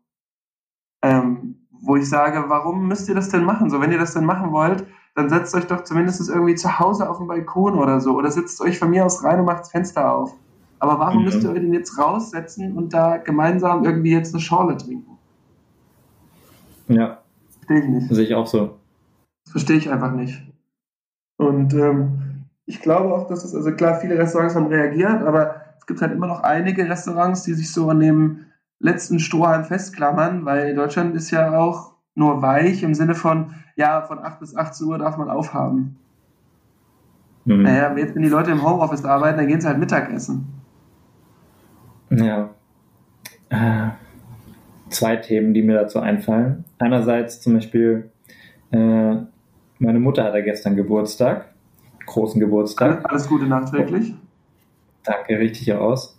Ähm, 1.01 1.55
wo 1.71 1.95
ich 1.95 2.09
sage, 2.09 2.43
warum 2.49 2.85
müsst 2.89 3.07
ihr 3.07 3.15
das 3.15 3.29
denn 3.29 3.45
machen? 3.45 3.69
So, 3.69 3.79
wenn 3.79 3.93
ihr 3.93 3.97
das 3.97 4.13
denn 4.13 4.25
machen 4.25 4.51
wollt, 4.51 4.85
dann 5.15 5.29
setzt 5.29 5.55
euch 5.55 5.65
doch 5.65 5.85
zumindest 5.85 6.29
irgendwie 6.29 6.55
zu 6.55 6.79
Hause 6.79 7.09
auf 7.09 7.19
den 7.19 7.27
Balkon 7.27 7.75
oder 7.75 8.01
so. 8.01 8.17
Oder 8.17 8.29
setzt 8.29 8.59
euch 8.59 8.77
von 8.77 8.89
mir 8.89 9.05
aus 9.05 9.23
rein 9.23 9.39
und 9.39 9.45
macht 9.45 9.61
das 9.61 9.71
Fenster 9.71 10.13
auf. 10.13 10.33
Aber 10.79 10.99
warum 10.99 11.19
ja. 11.19 11.25
müsst 11.27 11.43
ihr 11.43 11.49
euch 11.49 11.61
denn 11.61 11.71
jetzt 11.71 11.97
raussetzen 11.97 12.75
und 12.75 12.93
da 12.93 13.15
gemeinsam 13.15 13.85
irgendwie 13.85 14.11
jetzt 14.11 14.33
eine 14.33 14.41
Schorle 14.41 14.75
trinken? 14.75 15.17
Ja. 16.89 17.18
Verstehe 17.69 17.87
ich 17.87 17.87
nicht. 17.87 18.13
Sehe 18.13 18.25
ich 18.25 18.33
auch 18.33 18.47
so. 18.47 18.79
Das 19.45 19.51
verstehe 19.51 19.77
ich 19.77 19.91
einfach 19.91 20.11
nicht. 20.11 20.41
Und 21.37 21.73
ähm, 21.75 22.45
ich 22.65 22.81
glaube 22.81 23.13
auch, 23.13 23.27
dass 23.27 23.45
es, 23.45 23.53
also 23.53 23.71
klar, 23.73 23.99
viele 23.99 24.17
Restaurants 24.17 24.55
haben 24.55 24.67
reagiert, 24.67 25.21
aber 25.21 25.61
es 25.77 25.85
gibt 25.85 26.01
halt 26.01 26.11
immer 26.11 26.25
noch 26.25 26.41
einige 26.41 26.89
Restaurants, 26.89 27.43
die 27.43 27.53
sich 27.53 27.71
so 27.71 27.89
an 27.89 27.99
dem 27.99 28.45
letzten 28.79 29.19
Strohhalm 29.19 29.65
festklammern, 29.65 30.45
weil 30.45 30.73
Deutschland 30.73 31.15
ist 31.15 31.29
ja 31.29 31.59
auch 31.59 31.93
nur 32.15 32.41
weich 32.41 32.81
im 32.81 32.95
Sinne 32.95 33.13
von, 33.13 33.53
ja, 33.75 34.01
von 34.01 34.17
8 34.17 34.39
bis 34.39 34.55
18 34.55 34.87
Uhr 34.87 34.97
darf 34.97 35.17
man 35.17 35.29
aufhaben. 35.29 35.97
Mhm. 37.45 37.63
Naja, 37.63 37.95
jetzt, 37.97 38.15
wenn 38.15 38.23
die 38.23 38.29
Leute 38.29 38.49
im 38.49 38.63
Homeoffice 38.63 39.05
arbeiten, 39.05 39.37
dann 39.37 39.47
gehen 39.47 39.61
sie 39.61 39.67
halt 39.67 39.77
Mittagessen. 39.77 40.47
Ja. 42.09 42.49
Äh, 43.49 43.89
zwei 44.89 45.15
Themen, 45.15 45.53
die 45.53 45.61
mir 45.61 45.75
dazu 45.75 45.99
einfallen. 45.99 46.65
Einerseits 46.77 47.41
zum 47.41 47.55
Beispiel, 47.55 48.09
äh, 48.71 49.15
meine 49.79 49.99
Mutter 49.99 50.23
hatte 50.23 50.43
gestern 50.43 50.75
Geburtstag, 50.75 51.53
großen 52.05 52.39
Geburtstag. 52.39 53.09
Alles 53.09 53.27
Gute 53.27 53.45
nachträglich. 53.45 54.13
Danke, 55.03 55.39
richtig 55.39 55.73
aus. 55.73 56.17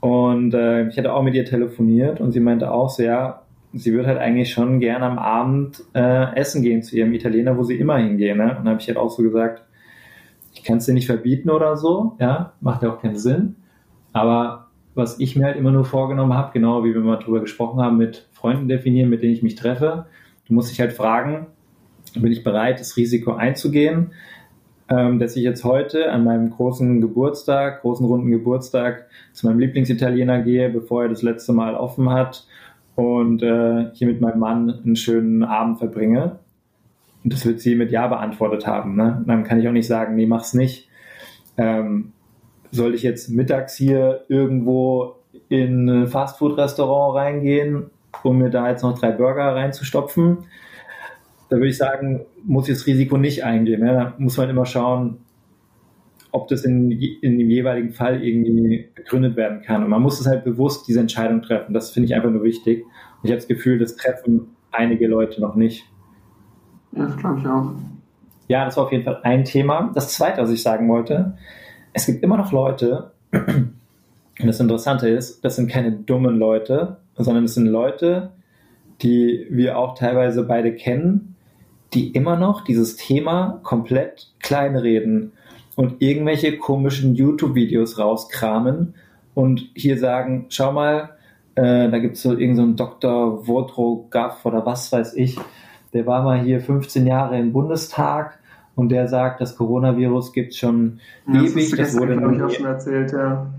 Und 0.00 0.54
äh, 0.54 0.88
ich 0.88 0.98
hatte 0.98 1.12
auch 1.12 1.22
mit 1.22 1.34
ihr 1.34 1.44
telefoniert 1.44 2.20
und 2.20 2.32
sie 2.32 2.40
meinte 2.40 2.72
auch 2.72 2.90
so, 2.90 3.02
ja, 3.02 3.42
sie 3.72 3.92
würde 3.92 4.08
halt 4.08 4.18
eigentlich 4.18 4.52
schon 4.52 4.80
gerne 4.80 5.06
am 5.06 5.18
Abend 5.18 5.82
äh, 5.94 6.34
essen 6.36 6.62
gehen 6.62 6.82
zu 6.82 6.96
ihrem 6.96 7.12
Italiener, 7.12 7.56
wo 7.56 7.62
sie 7.62 7.76
immer 7.76 7.98
hingehen. 7.98 8.38
Ne? 8.38 8.56
Und 8.58 8.68
habe 8.68 8.80
ich 8.80 8.88
halt 8.88 8.98
auch 8.98 9.10
so 9.10 9.22
gesagt, 9.22 9.62
ich 10.52 10.64
kann 10.64 10.78
es 10.78 10.86
dir 10.86 10.94
nicht 10.94 11.06
verbieten 11.06 11.50
oder 11.50 11.76
so, 11.76 12.16
ja, 12.20 12.52
macht 12.60 12.82
ja 12.82 12.92
auch 12.92 13.00
keinen 13.00 13.16
Sinn. 13.16 13.56
Aber 14.12 14.61
was 14.94 15.18
ich 15.18 15.36
mir 15.36 15.46
halt 15.46 15.56
immer 15.56 15.70
nur 15.70 15.84
vorgenommen 15.84 16.34
habe, 16.34 16.52
genau 16.52 16.84
wie 16.84 16.94
wir 16.94 17.00
mal 17.00 17.16
drüber 17.16 17.40
gesprochen 17.40 17.80
haben, 17.80 17.96
mit 17.96 18.28
Freunden 18.32 18.68
definieren, 18.68 19.10
mit 19.10 19.22
denen 19.22 19.32
ich 19.32 19.42
mich 19.42 19.54
treffe. 19.54 20.06
Du 20.46 20.54
musst 20.54 20.70
dich 20.70 20.80
halt 20.80 20.92
fragen, 20.92 21.46
bin 22.14 22.32
ich 22.32 22.44
bereit, 22.44 22.80
das 22.80 22.96
Risiko 22.96 23.32
einzugehen, 23.32 24.12
ähm, 24.88 25.18
dass 25.18 25.36
ich 25.36 25.42
jetzt 25.42 25.64
heute 25.64 26.10
an 26.10 26.24
meinem 26.24 26.50
großen 26.50 27.00
Geburtstag, 27.00 27.80
großen 27.80 28.04
runden 28.04 28.30
Geburtstag 28.30 29.06
zu 29.32 29.46
meinem 29.46 29.60
Lieblingsitaliener 29.60 30.42
gehe, 30.42 30.68
bevor 30.68 31.04
er 31.04 31.08
das 31.08 31.22
letzte 31.22 31.52
Mal 31.52 31.74
offen 31.74 32.10
hat 32.10 32.46
und 32.94 33.42
äh, 33.42 33.90
hier 33.94 34.06
mit 34.06 34.20
meinem 34.20 34.40
Mann 34.40 34.80
einen 34.84 34.96
schönen 34.96 35.42
Abend 35.42 35.78
verbringe. 35.78 36.38
Und 37.24 37.32
das 37.32 37.46
wird 37.46 37.60
sie 37.60 37.76
mit 37.76 37.90
Ja 37.90 38.08
beantwortet 38.08 38.66
haben. 38.66 38.96
Ne? 38.96 39.24
Dann 39.26 39.44
kann 39.44 39.60
ich 39.60 39.68
auch 39.68 39.72
nicht 39.72 39.86
sagen, 39.86 40.16
nee, 40.16 40.26
mach's 40.26 40.54
nicht. 40.54 40.88
Ähm, 41.56 42.12
soll 42.72 42.94
ich 42.94 43.02
jetzt 43.02 43.28
mittags 43.28 43.76
hier 43.76 44.24
irgendwo 44.28 45.16
in 45.48 45.88
ein 45.88 46.08
Fastfood-Restaurant 46.08 47.14
reingehen, 47.14 47.90
um 48.24 48.38
mir 48.38 48.50
da 48.50 48.68
jetzt 48.70 48.82
noch 48.82 48.98
drei 48.98 49.12
Burger 49.12 49.54
reinzustopfen? 49.54 50.38
Da 51.50 51.56
würde 51.56 51.68
ich 51.68 51.76
sagen, 51.76 52.24
muss 52.44 52.68
ich 52.68 52.74
das 52.74 52.86
Risiko 52.86 53.18
nicht 53.18 53.44
eingehen. 53.44 53.80
Ne? 53.84 53.92
Da 53.92 54.14
muss 54.16 54.38
man 54.38 54.48
immer 54.48 54.64
schauen, 54.64 55.18
ob 56.30 56.48
das 56.48 56.64
in, 56.64 56.90
in 56.90 57.38
dem 57.38 57.50
jeweiligen 57.50 57.92
Fall 57.92 58.24
irgendwie 58.24 58.88
begründet 58.94 59.36
werden 59.36 59.60
kann. 59.60 59.84
Und 59.84 59.90
man 59.90 60.00
muss 60.00 60.18
es 60.18 60.26
halt 60.26 60.44
bewusst 60.44 60.88
diese 60.88 61.00
Entscheidung 61.00 61.42
treffen. 61.42 61.74
Das 61.74 61.90
finde 61.90 62.06
ich 62.06 62.14
einfach 62.14 62.30
nur 62.30 62.42
wichtig. 62.42 62.84
Und 62.84 63.24
ich 63.24 63.30
habe 63.30 63.36
das 63.36 63.48
Gefühl, 63.48 63.78
das 63.78 63.96
treffen 63.96 64.56
einige 64.70 65.06
Leute 65.08 65.42
noch 65.42 65.54
nicht. 65.54 65.84
Ja, 66.92 67.04
das 67.04 67.16
glaube 67.18 67.40
ich 67.40 67.46
auch. 67.46 67.72
Ja, 68.48 68.64
das 68.64 68.78
war 68.78 68.84
auf 68.84 68.92
jeden 68.92 69.04
Fall 69.04 69.20
ein 69.24 69.44
Thema. 69.44 69.90
Das 69.94 70.14
zweite, 70.14 70.40
was 70.40 70.50
ich 70.50 70.62
sagen 70.62 70.88
wollte, 70.88 71.36
es 71.92 72.06
gibt 72.06 72.22
immer 72.22 72.36
noch 72.36 72.52
Leute, 72.52 73.12
und 73.32 74.46
das 74.46 74.60
Interessante 74.60 75.08
ist, 75.08 75.44
das 75.44 75.56
sind 75.56 75.70
keine 75.70 75.92
dummen 75.92 76.38
Leute, 76.38 76.98
sondern 77.16 77.44
es 77.44 77.54
sind 77.54 77.66
Leute, 77.66 78.30
die 79.02 79.46
wir 79.50 79.78
auch 79.78 79.94
teilweise 79.96 80.44
beide 80.44 80.74
kennen, 80.74 81.36
die 81.92 82.10
immer 82.12 82.36
noch 82.36 82.64
dieses 82.64 82.96
Thema 82.96 83.60
komplett 83.62 84.32
kleinreden 84.40 85.32
und 85.76 86.00
irgendwelche 86.00 86.58
komischen 86.58 87.14
YouTube-Videos 87.14 87.98
rauskramen 87.98 88.94
und 89.34 89.70
hier 89.74 89.98
sagen, 89.98 90.46
schau 90.48 90.72
mal, 90.72 91.10
äh, 91.54 91.90
da 91.90 91.98
gibt 91.98 92.16
es 92.16 92.22
so 92.22 92.32
irgendeinen 92.32 92.76
so 92.76 92.84
Dr. 92.84 93.46
Wodrow 93.46 94.08
Gaff 94.10 94.44
oder 94.46 94.64
was 94.64 94.90
weiß 94.92 95.14
ich, 95.14 95.38
der 95.92 96.06
war 96.06 96.22
mal 96.22 96.40
hier 96.40 96.60
15 96.60 97.06
Jahre 97.06 97.38
im 97.38 97.52
Bundestag 97.52 98.38
und 98.74 98.88
der 98.88 99.08
sagt, 99.08 99.40
das 99.40 99.56
Coronavirus 99.56 100.32
gibt 100.32 100.52
es 100.52 100.58
schon 100.58 101.00
ja, 101.26 101.42
ewig. 101.42 101.70
Das, 101.70 101.92
das 101.92 102.00
wurde 102.00 102.20
habe 102.20 102.34
ich 102.34 102.42
auch 102.42 102.50
schon 102.50 102.66
erzählt, 102.66 103.12
ja. 103.12 103.52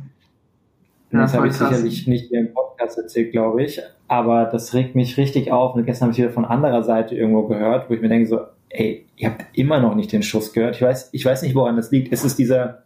ja 1.11 1.21
das 1.21 1.33
habe 1.33 1.47
ich 1.47 1.53
krass. 1.53 1.69
sicherlich 1.69 2.07
nicht 2.07 2.29
hier 2.29 2.39
im 2.39 2.53
Podcast 2.53 2.97
erzählt, 2.97 3.31
glaube 3.31 3.63
ich. 3.63 3.81
Aber 4.07 4.45
das 4.45 4.73
regt 4.73 4.95
mich 4.95 5.17
richtig 5.17 5.51
auf. 5.51 5.75
Und 5.75 5.85
gestern 5.85 6.07
habe 6.07 6.13
ich 6.13 6.17
wieder 6.17 6.31
von 6.31 6.45
anderer 6.45 6.83
Seite 6.83 7.15
irgendwo 7.15 7.47
gehört, 7.47 7.89
wo 7.89 7.93
ich 7.93 8.01
mir 8.01 8.09
denke 8.09 8.27
so, 8.27 8.41
ey, 8.69 9.05
ihr 9.17 9.29
habt 9.29 9.45
immer 9.53 9.79
noch 9.79 9.95
nicht 9.95 10.11
den 10.11 10.23
Schuss 10.23 10.51
gehört. 10.51 10.75
Ich 10.75 10.81
weiß, 10.81 11.09
ich 11.11 11.23
weiß 11.23 11.43
nicht, 11.43 11.55
woran 11.55 11.75
das 11.75 11.91
liegt. 11.91 12.11
Es 12.11 12.23
ist 12.23 12.39
dieser, 12.39 12.83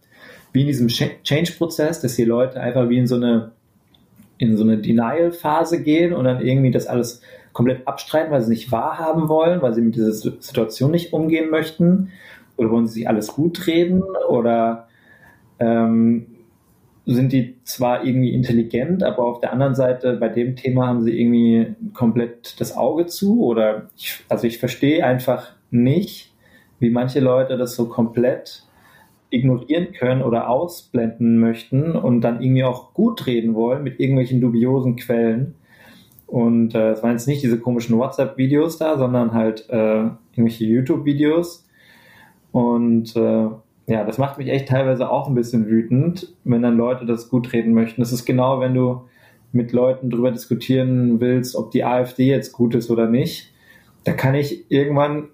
wie 0.52 0.62
in 0.62 0.68
diesem 0.68 0.88
Change-Prozess, 0.88 2.02
dass 2.02 2.16
die 2.16 2.26
Leute 2.26 2.60
einfach 2.60 2.90
wie 2.90 2.98
in 2.98 3.08
so 3.08 3.16
eine, 3.16 3.52
in 4.38 4.58
so 4.58 4.64
eine 4.64 4.78
Denial-Phase 4.78 5.82
gehen 5.82 6.14
und 6.14 6.26
dann 6.26 6.42
irgendwie 6.46 6.72
das 6.72 6.88
alles 6.88 7.22
komplett 7.58 7.88
abstreiten, 7.88 8.32
weil 8.32 8.44
sie 8.44 8.52
nicht 8.52 8.72
wahrhaben 8.72 9.30
wollen, 9.30 9.64
weil 9.64 9.74
sie 9.74 9.82
mit 9.82 9.96
dieser 9.96 10.12
Situation 10.12 10.92
nicht 10.92 11.12
umgehen 11.12 11.50
möchten? 11.50 12.12
Oder 12.56 12.70
wollen 12.70 12.86
sie 12.86 13.00
sich 13.00 13.10
alles 13.10 13.30
gut 13.30 13.66
reden? 13.66 14.04
Oder 14.30 14.88
ähm, 15.58 16.28
sind 17.08 17.34
die 17.34 17.58
zwar 17.64 18.06
irgendwie 18.06 18.36
intelligent, 18.36 19.02
aber 19.02 19.26
auf 19.26 19.40
der 19.40 19.54
anderen 19.54 19.74
Seite 19.74 20.18
bei 20.18 20.30
dem 20.30 20.56
Thema 20.56 20.86
haben 20.86 21.02
sie 21.02 21.20
irgendwie 21.20 21.74
komplett 21.96 22.62
das 22.62 22.78
Auge 22.78 23.08
zu? 23.08 23.44
Oder 23.44 23.90
ich, 23.98 24.24
also 24.30 24.46
ich 24.46 24.60
verstehe 24.60 25.04
einfach 25.04 25.54
nicht, 25.72 26.36
wie 26.78 26.92
manche 26.92 27.22
Leute 27.22 27.58
das 27.58 27.76
so 27.76 27.88
komplett 27.88 28.68
ignorieren 29.32 29.94
können 29.94 30.22
oder 30.22 30.48
ausblenden 30.48 31.40
möchten 31.40 31.96
und 31.96 32.22
dann 32.22 32.40
irgendwie 32.40 32.66
auch 32.66 32.94
gut 32.94 33.26
reden 33.26 33.56
wollen 33.56 33.82
mit 33.82 34.00
irgendwelchen 34.00 34.42
dubiosen 34.42 34.96
Quellen. 34.96 35.56
Und 36.28 36.76
äh, 36.76 36.92
es 36.92 37.02
waren 37.02 37.14
jetzt 37.14 37.28
nicht 37.28 37.42
diese 37.42 37.60
komischen 37.60 37.98
WhatsApp-Videos 37.98 38.78
da, 38.78 38.98
sondern 38.98 39.34
halt 39.34 39.70
äh, 39.70 40.10
irgendwelche 40.34 40.66
YouTube-Videos. 40.66 41.66
Und 42.52 43.16
äh, 43.16 43.48
ja, 43.88 44.04
das 44.04 44.18
macht 44.18 44.38
mich 44.38 44.50
echt 44.50 44.68
teilweise 44.68 45.10
auch 45.10 45.30
ein 45.30 45.36
bisschen 45.36 45.68
wütend, 45.68 46.34
wenn 46.44 46.62
dann 46.62 46.76
Leute 46.76 47.06
das 47.06 47.30
gut 47.30 47.54
reden 47.54 47.74
möchten. 47.74 48.02
Das 48.02 48.12
ist 48.12 48.26
genau, 48.26 48.60
wenn 48.60 48.74
du 48.74 49.06
mit 49.54 49.72
Leuten 49.72 50.10
darüber 50.10 50.32
diskutieren 50.32 51.22
willst, 51.22 51.56
ob 51.56 51.72
die 51.72 51.86
AfD 51.86 52.26
jetzt 52.26 52.52
gut 52.52 52.76
ist 52.76 52.92
oder 52.92 53.08
nicht. 53.08 53.54
Da 54.04 54.12
kann 54.12 54.36
ich 54.36 54.70
irgendwann 54.70 55.30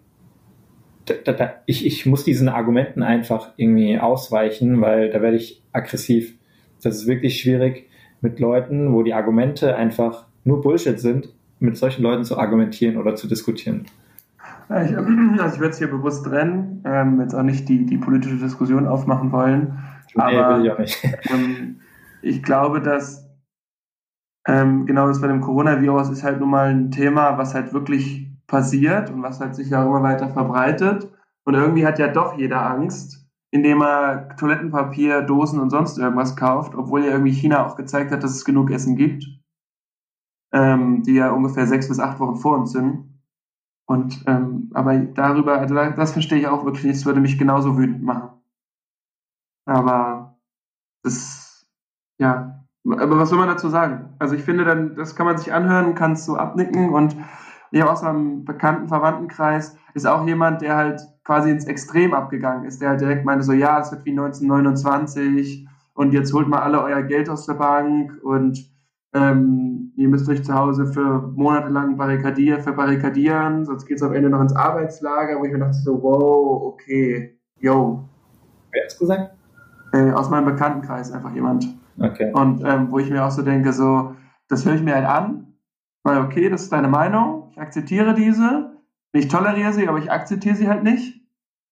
da, 1.06 1.34
da, 1.34 1.54
ich, 1.66 1.86
ich 1.86 2.06
muss 2.06 2.24
diesen 2.24 2.50
Argumenten 2.50 3.04
einfach 3.04 3.52
irgendwie 3.58 4.00
ausweichen, 4.00 4.82
weil 4.82 5.10
da 5.10 5.22
werde 5.22 5.38
ich 5.38 5.62
aggressiv. 5.72 6.36
Das 6.82 6.96
ist 6.96 7.08
wirklich 7.08 7.42
schwierig 7.42 7.90
mit 8.22 8.40
Leuten, 8.40 8.94
wo 8.94 9.04
die 9.04 9.14
Argumente 9.14 9.76
einfach 9.76 10.28
nur 10.44 10.62
Bullshit 10.62 11.00
sind, 11.00 11.34
mit 11.60 11.78
solchen 11.78 12.04
Leuten 12.04 12.24
zu 12.24 12.38
argumentieren 12.38 12.98
oder 12.98 13.16
zu 13.16 13.28
diskutieren. 13.28 13.86
Ich, 14.70 14.76
also 14.98 15.56
ich 15.56 15.60
würde 15.60 15.70
es 15.70 15.78
hier 15.78 15.90
bewusst 15.90 16.26
trennen, 16.26 16.84
ähm, 16.86 17.20
jetzt 17.22 17.34
auch 17.34 17.44
nicht 17.44 17.68
die, 17.70 17.86
die 17.86 17.98
politische 17.98 18.38
Diskussion 18.38 18.88
aufmachen 18.88 19.32
wollen. 19.32 19.80
Nee, 20.16 20.22
aber, 20.22 20.58
will 20.58 20.66
ich 20.66 20.72
auch 20.72 20.80
nicht. 20.80 21.04
Ähm, 21.32 21.80
ich 22.22 22.42
glaube, 22.42 22.82
dass 22.82 23.30
ähm, 24.48 24.86
genau 24.86 25.08
das 25.08 25.22
bei 25.22 25.28
dem 25.28 25.42
Coronavirus 25.42 26.10
ist 26.10 26.24
halt 26.24 26.40
nun 26.40 26.50
mal 26.50 26.70
ein 26.70 26.92
Thema, 26.92 27.38
was 27.38 27.54
halt 27.54 27.74
wirklich 27.74 28.30
passiert 28.48 29.10
und 29.10 29.24
was 29.24 29.40
halt 29.40 29.56
sich 29.56 29.74
auch 29.74 29.86
immer 29.86 30.04
weiter 30.04 30.30
verbreitet. 30.30 31.10
Und 31.46 31.56
irgendwie 31.56 31.86
hat 31.86 32.00
ja 32.00 32.08
doch 32.08 32.38
jeder 32.38 32.70
Angst, 32.70 33.26
indem 33.52 33.82
er 33.82 34.36
Toilettenpapier, 34.38 35.22
Dosen 35.22 35.60
und 35.60 35.70
sonst 35.70 35.98
irgendwas 35.98 36.36
kauft, 36.36 36.76
obwohl 36.76 37.04
ja 37.04 37.12
irgendwie 37.12 37.32
China 37.32 37.66
auch 37.66 37.76
gezeigt 37.76 38.12
hat, 38.12 38.24
dass 38.24 38.32
es 38.32 38.46
genug 38.46 38.72
Essen 38.72 38.96
gibt, 38.96 39.26
ähm, 40.54 41.04
die 41.04 41.16
ja 41.16 41.32
ungefähr 41.32 41.68
sechs 41.68 41.88
bis 41.88 42.00
acht 42.00 42.20
Wochen 42.20 42.38
vor 42.38 42.58
uns 42.58 42.72
sind. 42.72 43.20
Und 43.86 44.24
ähm, 44.28 44.72
aber 44.74 44.98
darüber, 44.98 45.60
also 45.60 45.76
das 45.76 46.14
verstehe 46.14 46.40
ich 46.40 46.48
auch 46.48 46.64
wirklich 46.64 46.86
nicht, 46.86 46.98
das 46.98 47.06
würde 47.06 47.20
mich 47.20 47.38
genauso 47.38 47.78
wütend 47.78 48.04
machen. 48.04 48.30
Aber 49.66 50.38
das, 51.04 51.66
ja, 52.18 52.64
aber 52.86 53.18
was 53.18 53.30
soll 53.30 53.40
man 53.40 53.48
dazu 53.50 53.70
sagen? 53.70 54.16
Also 54.20 54.36
ich 54.36 54.44
finde 54.44 54.64
dann, 54.66 54.96
das 54.96 55.16
kann 55.16 55.26
man 55.26 55.38
sich 55.38 55.52
anhören, 55.52 55.96
kann 55.96 56.14
es 56.14 56.26
so 56.26 56.38
abnicken 56.38 56.90
und 56.90 57.16
ich 57.72 57.82
habe 57.82 57.92
aus 57.92 58.04
einem 58.04 58.46
bekannten 58.46 58.88
Verwandtenkreis 58.88 59.76
ist 59.96 60.06
auch 60.06 60.26
jemand, 60.28 60.62
der 60.62 60.76
halt 60.76 61.02
quasi 61.24 61.50
ins 61.50 61.66
Extrem 61.66 62.14
abgegangen 62.14 62.66
ist, 62.66 62.82
der 62.82 62.90
halt 62.90 63.02
direkt 63.02 63.26
meinte 63.26 63.44
so, 63.44 63.52
ja, 63.54 63.80
es 63.80 63.92
wird 63.92 64.06
wie 64.06 64.12
1929 64.12 65.68
und 65.94 66.14
jetzt 66.14 66.34
holt 66.34 66.48
mal 66.48 66.60
alle 66.60 66.82
euer 66.84 67.02
Geld 67.02 67.30
aus 67.30 67.46
der 67.46 67.56
Bank 67.56 68.20
und 68.24 68.73
ähm, 69.14 69.92
ihr 69.96 70.10
müsst 70.10 70.28
euch 70.28 70.44
zu 70.44 70.54
Hause 70.54 70.88
für 70.88 71.32
monatelang 71.36 71.98
barrikadier, 71.98 72.60
verbarrikadieren, 72.60 73.66
sonst 73.66 73.86
geht 73.86 73.98
es 73.98 74.04
am 74.04 74.14
Ende 74.14 74.30
noch 74.30 74.42
ins 74.42 74.56
Arbeitslager, 74.56 75.40
wo 75.40 75.46
ich 75.46 75.52
mir 75.52 75.60
dachte 75.60 75.78
so, 75.78 76.02
wow, 76.02 76.74
okay, 76.74 77.38
yo. 77.60 78.04
Wer 78.72 78.84
hat's 78.84 78.98
gesagt? 78.98 79.36
Äh, 79.94 80.12
aus 80.12 80.30
meinem 80.30 80.46
Bekanntenkreis 80.46 81.12
einfach 81.12 81.34
jemand. 81.34 81.68
Okay. 82.00 82.32
Und 82.34 82.64
ähm, 82.66 82.92
wo 82.92 82.98
ich 82.98 83.10
mir 83.12 83.24
auch 83.24 83.32
so 83.32 83.44
denke, 83.44 83.72
so, 83.72 84.16
das 84.48 84.66
höre 84.66 84.76
ich 84.76 84.82
mir 84.82 84.96
halt 84.96 85.06
an, 85.06 85.54
weil 86.04 86.20
okay, 86.22 86.50
das 86.50 86.64
ist 86.64 86.74
deine 86.74 86.88
Meinung, 86.88 87.50
ich 87.52 87.60
akzeptiere 87.60 88.16
diese, 88.16 88.72
ich 89.12 89.28
toleriere 89.28 89.74
sie, 89.74 89.88
aber 89.88 90.00
ich 90.00 90.12
akzeptiere 90.12 90.56
sie 90.56 90.68
halt 90.68 90.84
nicht. 90.84 91.22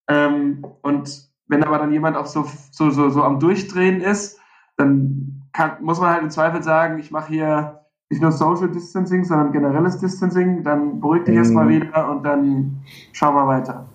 Ähm, 0.08 0.64
und 0.82 1.28
wenn 1.48 1.64
aber 1.64 1.78
dann 1.78 1.92
jemand 1.92 2.16
auch 2.16 2.26
so, 2.26 2.46
so, 2.70 2.90
so, 2.90 3.10
so 3.10 3.24
am 3.24 3.40
Durchdrehen 3.40 4.00
ist, 4.00 4.38
dann 4.76 5.41
kann, 5.52 5.82
muss 5.82 6.00
man 6.00 6.10
halt 6.10 6.22
im 6.22 6.30
Zweifel 6.30 6.62
sagen, 6.62 6.98
ich 6.98 7.10
mache 7.10 7.32
hier 7.32 7.80
nicht 8.10 8.20
nur 8.20 8.32
Social 8.32 8.68
Distancing, 8.70 9.24
sondern 9.24 9.52
generelles 9.52 9.98
Distancing, 9.98 10.62
dann 10.62 11.00
beruhig 11.00 11.24
dich 11.24 11.32
mhm. 11.32 11.38
erstmal 11.38 11.68
wieder 11.68 12.10
und 12.10 12.22
dann 12.24 12.82
schauen 13.12 13.34
wir 13.34 13.46
weiter. 13.46 13.86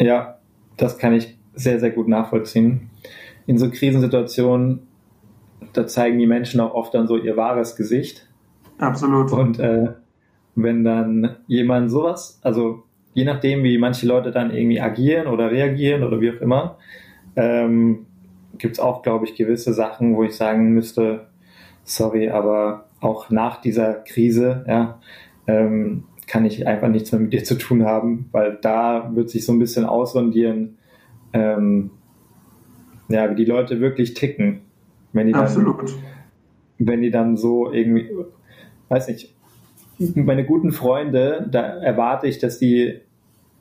Ja, 0.00 0.38
das 0.76 0.98
kann 0.98 1.12
ich 1.12 1.38
sehr, 1.54 1.78
sehr 1.78 1.90
gut 1.90 2.08
nachvollziehen. 2.08 2.90
In 3.46 3.58
so 3.58 3.70
Krisensituationen, 3.70 4.86
da 5.74 5.86
zeigen 5.86 6.18
die 6.18 6.26
Menschen 6.26 6.60
auch 6.60 6.74
oft 6.74 6.94
dann 6.94 7.06
so 7.06 7.16
ihr 7.16 7.36
wahres 7.36 7.76
Gesicht. 7.76 8.26
Absolut. 8.78 9.30
Und 9.32 9.58
äh, 9.58 9.92
wenn 10.54 10.84
dann 10.84 11.36
jemand 11.46 11.90
sowas, 11.90 12.40
also 12.42 12.84
je 13.14 13.24
nachdem, 13.24 13.62
wie 13.62 13.78
manche 13.78 14.06
Leute 14.06 14.30
dann 14.30 14.50
irgendwie 14.50 14.80
agieren 14.80 15.26
oder 15.26 15.50
reagieren 15.50 16.02
oder 16.02 16.20
wie 16.20 16.30
auch 16.30 16.40
immer, 16.40 16.78
ähm, 17.36 18.06
gibt 18.62 18.74
es 18.74 18.80
auch, 18.80 19.02
glaube 19.02 19.26
ich, 19.26 19.34
gewisse 19.34 19.74
Sachen, 19.74 20.16
wo 20.16 20.22
ich 20.22 20.36
sagen 20.36 20.72
müsste, 20.72 21.26
sorry, 21.84 22.30
aber 22.30 22.86
auch 23.00 23.28
nach 23.28 23.60
dieser 23.60 23.94
Krise, 23.94 24.64
ja, 24.68 25.00
ähm, 25.48 26.04
kann 26.28 26.44
ich 26.44 26.66
einfach 26.66 26.88
nichts 26.88 27.10
mehr 27.10 27.20
mit 27.20 27.32
dir 27.32 27.42
zu 27.42 27.56
tun 27.56 27.84
haben, 27.84 28.28
weil 28.30 28.58
da 28.62 29.10
wird 29.14 29.30
sich 29.30 29.44
so 29.44 29.52
ein 29.52 29.58
bisschen 29.58 29.84
ausrondieren, 29.84 30.78
ähm, 31.32 31.90
ja, 33.08 33.28
wie 33.30 33.34
die 33.34 33.44
Leute 33.44 33.80
wirklich 33.80 34.14
ticken. 34.14 34.60
Wenn 35.12 35.26
die 35.26 35.32
dann, 35.32 35.42
Absolut. 35.42 35.94
Wenn 36.78 37.02
die 37.02 37.10
dann 37.10 37.36
so 37.36 37.70
irgendwie, 37.72 38.08
weiß 38.88 39.08
nicht, 39.08 39.34
meine 40.14 40.44
guten 40.44 40.70
Freunde, 40.70 41.48
da 41.50 41.62
erwarte 41.62 42.28
ich, 42.28 42.38
dass 42.38 42.60
die 42.60 43.00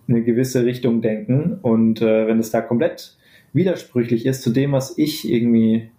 eine 0.08 0.22
gewisse 0.22 0.64
Richtung 0.64 1.02
denken 1.02 1.58
und 1.62 2.02
äh, 2.02 2.28
wenn 2.28 2.38
es 2.38 2.52
da 2.52 2.62
komplett 2.62 3.18
widersprüchlich 3.54 4.26
ist 4.26 4.42
zu 4.42 4.52
dem, 4.52 4.72
was 4.72 4.98
ich 4.98 5.30
irgendwie, 5.30 5.90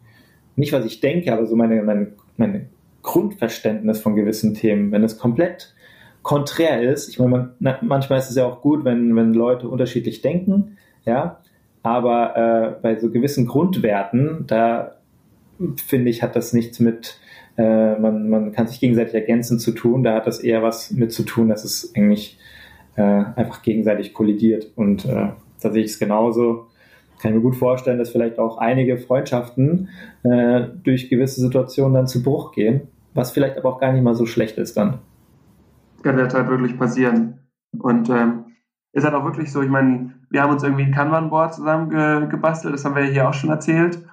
nicht 0.57 0.73
was 0.73 0.85
ich 0.85 1.01
denke, 1.01 1.33
aber 1.33 1.47
so 1.47 1.57
meine, 1.57 1.83
meine, 1.83 2.13
meine 2.37 2.67
Grundverständnis 3.03 4.01
von 4.01 4.15
gewissen 4.15 4.55
Themen, 4.55 4.93
wenn 4.93 5.05
es 5.05 5.19
komplett 5.19 5.75
konträr 6.23 6.83
ist, 6.83 7.09
ich 7.09 7.19
meine, 7.19 7.55
man, 7.59 7.77
manchmal 7.83 8.19
ist 8.19 8.31
es 8.31 8.37
ja 8.37 8.47
auch 8.47 8.61
gut, 8.61 8.85
wenn, 8.85 9.15
wenn 9.17 9.35
Leute 9.35 9.69
unterschiedlich 9.69 10.23
denken, 10.23 10.77
ja, 11.05 11.41
aber 11.83 12.37
äh, 12.37 12.81
bei 12.81 12.99
so 12.99 13.11
gewissen 13.11 13.47
Grundwerten, 13.47 14.45
da 14.47 14.97
finde 15.85 16.11
ich, 16.11 16.23
hat 16.23 16.37
das 16.37 16.53
nichts 16.53 16.79
mit, 16.81 17.19
äh, 17.57 17.99
man, 17.99 18.29
man 18.29 18.53
kann 18.53 18.69
sich 18.69 18.81
gegenseitig 18.81 19.15
ergänzen 19.15 19.59
zu 19.59 19.73
tun, 19.73 20.03
da 20.03 20.15
hat 20.15 20.27
das 20.27 20.41
eher 20.41 20.63
was 20.63 20.93
mit 20.93 21.13
zu 21.13 21.25
tun, 21.25 21.49
dass 21.49 21.65
es 21.65 21.93
eigentlich 21.97 22.39
äh, 22.97 23.03
einfach 23.03 23.63
gegenseitig 23.63 24.15
kollidiert. 24.15 24.71
Und 24.77 25.05
äh, 25.05 25.29
da 25.61 25.73
sehe 25.73 25.85
ich 25.85 25.93
es 25.93 25.99
genauso. 25.99 26.67
Kann 27.23 27.31
ich 27.31 27.37
mir 27.37 27.43
gut 27.43 27.55
vorstellen, 27.55 27.99
dass 27.99 28.11
vielleicht 28.11 28.41
auch 28.41 28.59
einige 28.59 28.99
Freundschaften 28.99 29.89
äh, 30.25 30.67
durch 30.83 31.09
gewisse 31.09 31.41
Situationen 31.41 31.95
dann 31.95 32.09
zu 32.09 32.21
Bruch 32.21 32.51
gehen, 32.51 32.89
was 33.15 33.31
vielleicht 33.31 33.57
aber 33.57 33.69
auch 33.69 33.81
gar 33.81 33.93
nicht 33.93 34.03
mal 34.03 34.17
so 34.17 34.27
schlecht 34.27 34.59
ist 34.59 34.77
dann. 34.77 34.99
Kann 36.03 36.17
das 36.17 36.35
halt 36.35 36.49
wirklich 36.49 36.77
passieren. 36.77 37.39
Und 37.79 38.11
ähm, 38.11 38.47
ist 38.93 39.05
halt 39.05 39.15
auch 39.15 39.25
wirklich 39.25 39.53
so, 39.53 39.63
ich 39.63 39.71
meine, 39.71 40.15
wir 40.31 40.43
haben 40.43 40.53
uns 40.53 40.65
irgendwie 40.65 40.83
ein 40.83 40.93
Kanban-Board 40.93 41.55
zusammen 41.55 41.91
ge 41.91 42.27
gebastelt, 42.27 42.75
das 42.75 42.85
haben 42.85 42.97
wir 42.97 43.05
ja 43.05 43.11
hier 43.11 43.29
auch 43.29 43.35
schon 43.35 43.51
erzählt. 43.51 44.05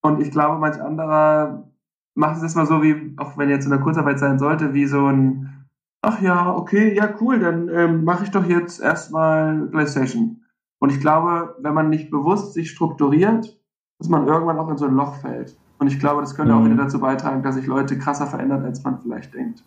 Und 0.00 0.22
ich 0.22 0.30
glaube, 0.30 0.58
manch 0.58 0.80
anderer 0.80 1.70
macht 2.14 2.38
es 2.38 2.42
erstmal 2.42 2.66
so, 2.66 2.82
wie, 2.82 3.12
auch 3.18 3.36
wenn 3.36 3.50
jetzt 3.50 3.64
in 3.66 3.70
der 3.70 3.80
Kurzarbeit 3.80 4.18
sein 4.18 4.38
sollte, 4.38 4.72
wie 4.72 4.86
so 4.86 5.06
ein, 5.06 5.66
ach 6.00 6.22
ja, 6.22 6.54
okay, 6.54 6.94
ja, 6.94 7.14
cool, 7.20 7.38
dann 7.38 7.68
ähm, 7.68 8.04
mache 8.04 8.24
ich 8.24 8.30
doch 8.30 8.46
jetzt 8.46 8.80
erstmal 8.80 9.66
PlayStation. 9.66 10.40
Und 10.78 10.90
ich 10.90 11.00
glaube, 11.00 11.56
wenn 11.60 11.74
man 11.74 11.90
nicht 11.90 12.10
bewusst 12.10 12.54
sich 12.54 12.70
strukturiert, 12.70 13.58
dass 13.98 14.08
man 14.08 14.26
irgendwann 14.26 14.58
auch 14.58 14.68
in 14.68 14.76
so 14.76 14.86
ein 14.86 14.94
Loch 14.94 15.14
fällt. 15.16 15.56
Und 15.78 15.88
ich 15.88 15.98
glaube, 15.98 16.20
das 16.20 16.34
könnte 16.34 16.52
mhm. 16.52 16.60
auch 16.60 16.64
wieder 16.64 16.76
dazu 16.76 17.00
beitragen, 17.00 17.42
dass 17.42 17.54
sich 17.54 17.66
Leute 17.66 17.98
krasser 17.98 18.26
verändern, 18.26 18.64
als 18.64 18.82
man 18.84 19.00
vielleicht 19.00 19.34
denkt. 19.34 19.64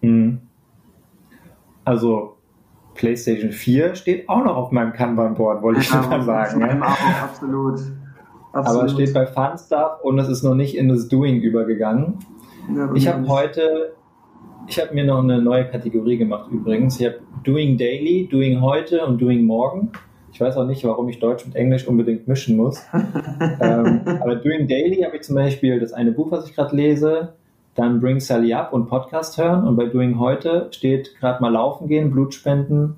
Mhm. 0.00 0.40
Also 1.84 2.36
PlayStation 2.94 3.52
4 3.52 3.94
steht 3.94 4.28
auch 4.28 4.44
noch 4.44 4.56
auf 4.56 4.72
meinem 4.72 4.92
Kanban-Board, 4.92 5.62
wollte 5.62 5.80
ich 5.80 5.90
ja, 5.90 6.02
schon 6.02 6.10
mal 6.10 6.22
sagen. 6.22 6.60
Ne? 6.60 6.82
Auch, 6.82 7.22
absolut. 7.22 7.74
absolut. 7.78 7.96
Aber 8.52 8.84
es 8.84 8.92
steht 8.92 9.14
bei 9.14 9.26
Fun 9.26 9.58
Stuff 9.58 10.00
und 10.02 10.18
es 10.18 10.28
ist 10.28 10.42
noch 10.42 10.54
nicht 10.54 10.76
in 10.76 10.88
das 10.88 11.08
Doing 11.08 11.40
übergegangen. 11.40 12.18
Ja, 12.74 12.92
ich 12.94 13.06
habe 13.06 13.28
heute, 13.28 13.94
ich 14.66 14.80
habe 14.80 14.94
mir 14.94 15.04
noch 15.04 15.22
eine 15.22 15.40
neue 15.40 15.68
Kategorie 15.68 16.16
gemacht 16.16 16.50
übrigens. 16.50 16.98
Ich 16.98 17.06
habe 17.06 17.20
Doing 17.44 17.78
Daily, 17.78 18.28
Doing 18.30 18.60
heute 18.60 19.06
und 19.06 19.20
Doing 19.20 19.44
morgen. 19.44 19.92
Ich 20.36 20.40
weiß 20.42 20.58
auch 20.58 20.66
nicht, 20.66 20.84
warum 20.84 21.08
ich 21.08 21.18
Deutsch 21.18 21.46
und 21.46 21.56
Englisch 21.56 21.88
unbedingt 21.88 22.28
mischen 22.28 22.58
muss. 22.58 22.84
ähm, 22.92 24.02
aber 24.20 24.34
Doing 24.34 24.68
Daily 24.68 24.96
habe 24.96 25.16
ich 25.16 25.22
zum 25.22 25.34
Beispiel 25.34 25.80
das 25.80 25.94
eine 25.94 26.12
Buch, 26.12 26.30
was 26.30 26.46
ich 26.46 26.54
gerade 26.54 26.76
lese, 26.76 27.32
dann 27.74 28.02
Bring 28.02 28.20
Sally 28.20 28.52
Up 28.52 28.74
und 28.74 28.86
Podcast 28.86 29.38
hören. 29.38 29.66
Und 29.66 29.76
bei 29.76 29.86
Doing 29.86 30.18
heute 30.18 30.68
steht 30.72 31.16
gerade 31.18 31.40
mal 31.40 31.48
laufen 31.48 31.88
gehen, 31.88 32.10
Blut 32.10 32.34
spenden 32.34 32.96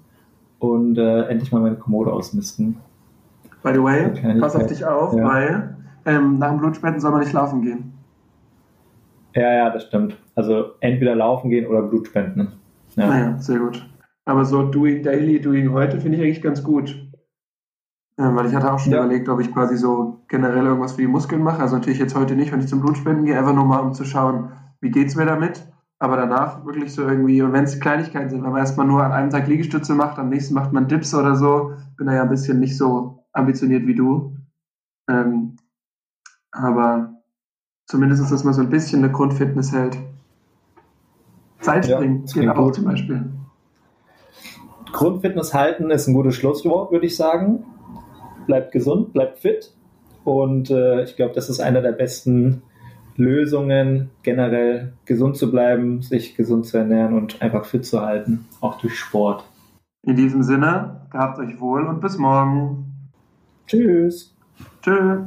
und 0.58 0.98
äh, 0.98 1.28
endlich 1.28 1.52
mal 1.52 1.60
meine 1.60 1.76
Kommode 1.76 2.12
ausmisten. 2.12 2.78
By 3.62 3.70
the 3.72 3.84
way, 3.84 4.10
pass 4.40 4.56
auf 4.56 4.66
dich 4.66 4.84
auf, 4.84 5.14
ja. 5.14 5.24
weil 5.24 5.76
ähm, 6.06 6.40
nach 6.40 6.50
dem 6.50 6.58
Blutspenden 6.58 7.00
soll 7.00 7.12
man 7.12 7.20
nicht 7.20 7.34
laufen 7.34 7.62
gehen. 7.62 7.92
Ja, 9.36 9.52
ja, 9.52 9.70
das 9.70 9.84
stimmt. 9.84 10.16
Also 10.34 10.72
entweder 10.80 11.14
laufen 11.14 11.50
gehen 11.50 11.68
oder 11.68 11.82
Blut 11.82 12.08
spenden. 12.08 12.54
Ja. 12.96 13.06
Naja, 13.06 13.38
sehr 13.38 13.60
gut. 13.60 13.88
Aber 14.24 14.44
so 14.44 14.64
Doing 14.64 15.04
Daily, 15.04 15.40
Doing 15.40 15.70
heute 15.70 16.00
finde 16.00 16.18
ich 16.18 16.24
eigentlich 16.24 16.42
ganz 16.42 16.64
gut. 16.64 17.07
Ja, 18.18 18.34
weil 18.34 18.46
ich 18.46 18.54
hatte 18.54 18.72
auch 18.72 18.80
schon 18.80 18.92
ja. 18.92 18.98
überlegt, 18.98 19.28
ob 19.28 19.40
ich 19.40 19.52
quasi 19.52 19.76
so 19.76 20.24
generell 20.26 20.66
irgendwas 20.66 20.92
für 20.92 21.02
die 21.02 21.06
Muskeln 21.06 21.42
mache. 21.42 21.62
Also 21.62 21.76
natürlich 21.76 22.00
jetzt 22.00 22.16
heute 22.16 22.34
nicht, 22.34 22.50
wenn 22.50 22.58
ich 22.58 22.66
zum 22.66 22.80
Blutspenden 22.80 23.24
gehe, 23.24 23.38
einfach 23.38 23.54
nur 23.54 23.64
mal 23.64 23.78
um 23.78 23.94
zu 23.94 24.04
schauen, 24.04 24.50
wie 24.80 24.90
geht's 24.90 25.14
mir 25.14 25.24
damit? 25.24 25.64
Aber 26.00 26.16
danach 26.16 26.64
wirklich 26.64 26.92
so 26.92 27.02
irgendwie, 27.02 27.40
wenn 27.42 27.64
es 27.64 27.78
Kleinigkeiten 27.78 28.30
sind, 28.30 28.42
wenn 28.42 28.50
man 28.50 28.60
erstmal 28.60 28.86
nur 28.86 29.04
an 29.04 29.12
einem 29.12 29.30
Tag 29.30 29.46
Liegestütze 29.46 29.94
macht, 29.94 30.18
am 30.18 30.30
nächsten 30.30 30.54
macht 30.54 30.72
man 30.72 30.88
Dips 30.88 31.14
oder 31.14 31.36
so, 31.36 31.72
bin 31.96 32.08
da 32.08 32.14
ja 32.14 32.22
ein 32.22 32.28
bisschen 32.28 32.58
nicht 32.58 32.76
so 32.76 33.24
ambitioniert 33.32 33.86
wie 33.86 33.94
du. 33.94 34.36
Ähm, 35.08 35.56
aber 36.50 37.14
zumindest 37.86 38.22
ist 38.22 38.32
das 38.32 38.42
mal 38.42 38.52
so 38.52 38.62
ein 38.62 38.70
bisschen 38.70 39.02
eine 39.04 39.12
Grundfitness 39.12 39.72
hält. 39.72 39.96
Zeitspringen 41.60 42.24
ja, 42.26 42.42
geht 42.42 42.50
auch 42.50 42.66
gut. 42.66 42.74
zum 42.74 42.84
Beispiel. 42.84 43.30
Grundfitness 44.92 45.54
halten 45.54 45.90
ist 45.90 46.08
ein 46.08 46.14
gutes 46.14 46.34
Schlusswort, 46.34 46.90
würde 46.90 47.06
ich 47.06 47.16
sagen. 47.16 47.64
Bleibt 48.48 48.72
gesund, 48.72 49.12
bleibt 49.12 49.38
fit. 49.38 49.72
Und 50.24 50.70
äh, 50.70 51.04
ich 51.04 51.14
glaube, 51.14 51.34
das 51.34 51.48
ist 51.48 51.60
einer 51.60 51.82
der 51.82 51.92
besten 51.92 52.62
Lösungen, 53.16 54.10
generell 54.22 54.94
gesund 55.04 55.36
zu 55.36 55.50
bleiben, 55.50 56.02
sich 56.02 56.34
gesund 56.34 56.66
zu 56.66 56.78
ernähren 56.78 57.14
und 57.14 57.42
einfach 57.42 57.64
fit 57.64 57.84
zu 57.84 58.00
halten, 58.00 58.46
auch 58.60 58.80
durch 58.80 58.98
Sport. 58.98 59.44
In 60.02 60.16
diesem 60.16 60.42
Sinne, 60.42 61.02
gehabt 61.10 61.38
euch 61.38 61.60
wohl 61.60 61.86
und 61.86 62.00
bis 62.00 62.16
morgen. 62.16 63.10
Tschüss. 63.66 64.34
Tschüss. 64.82 65.20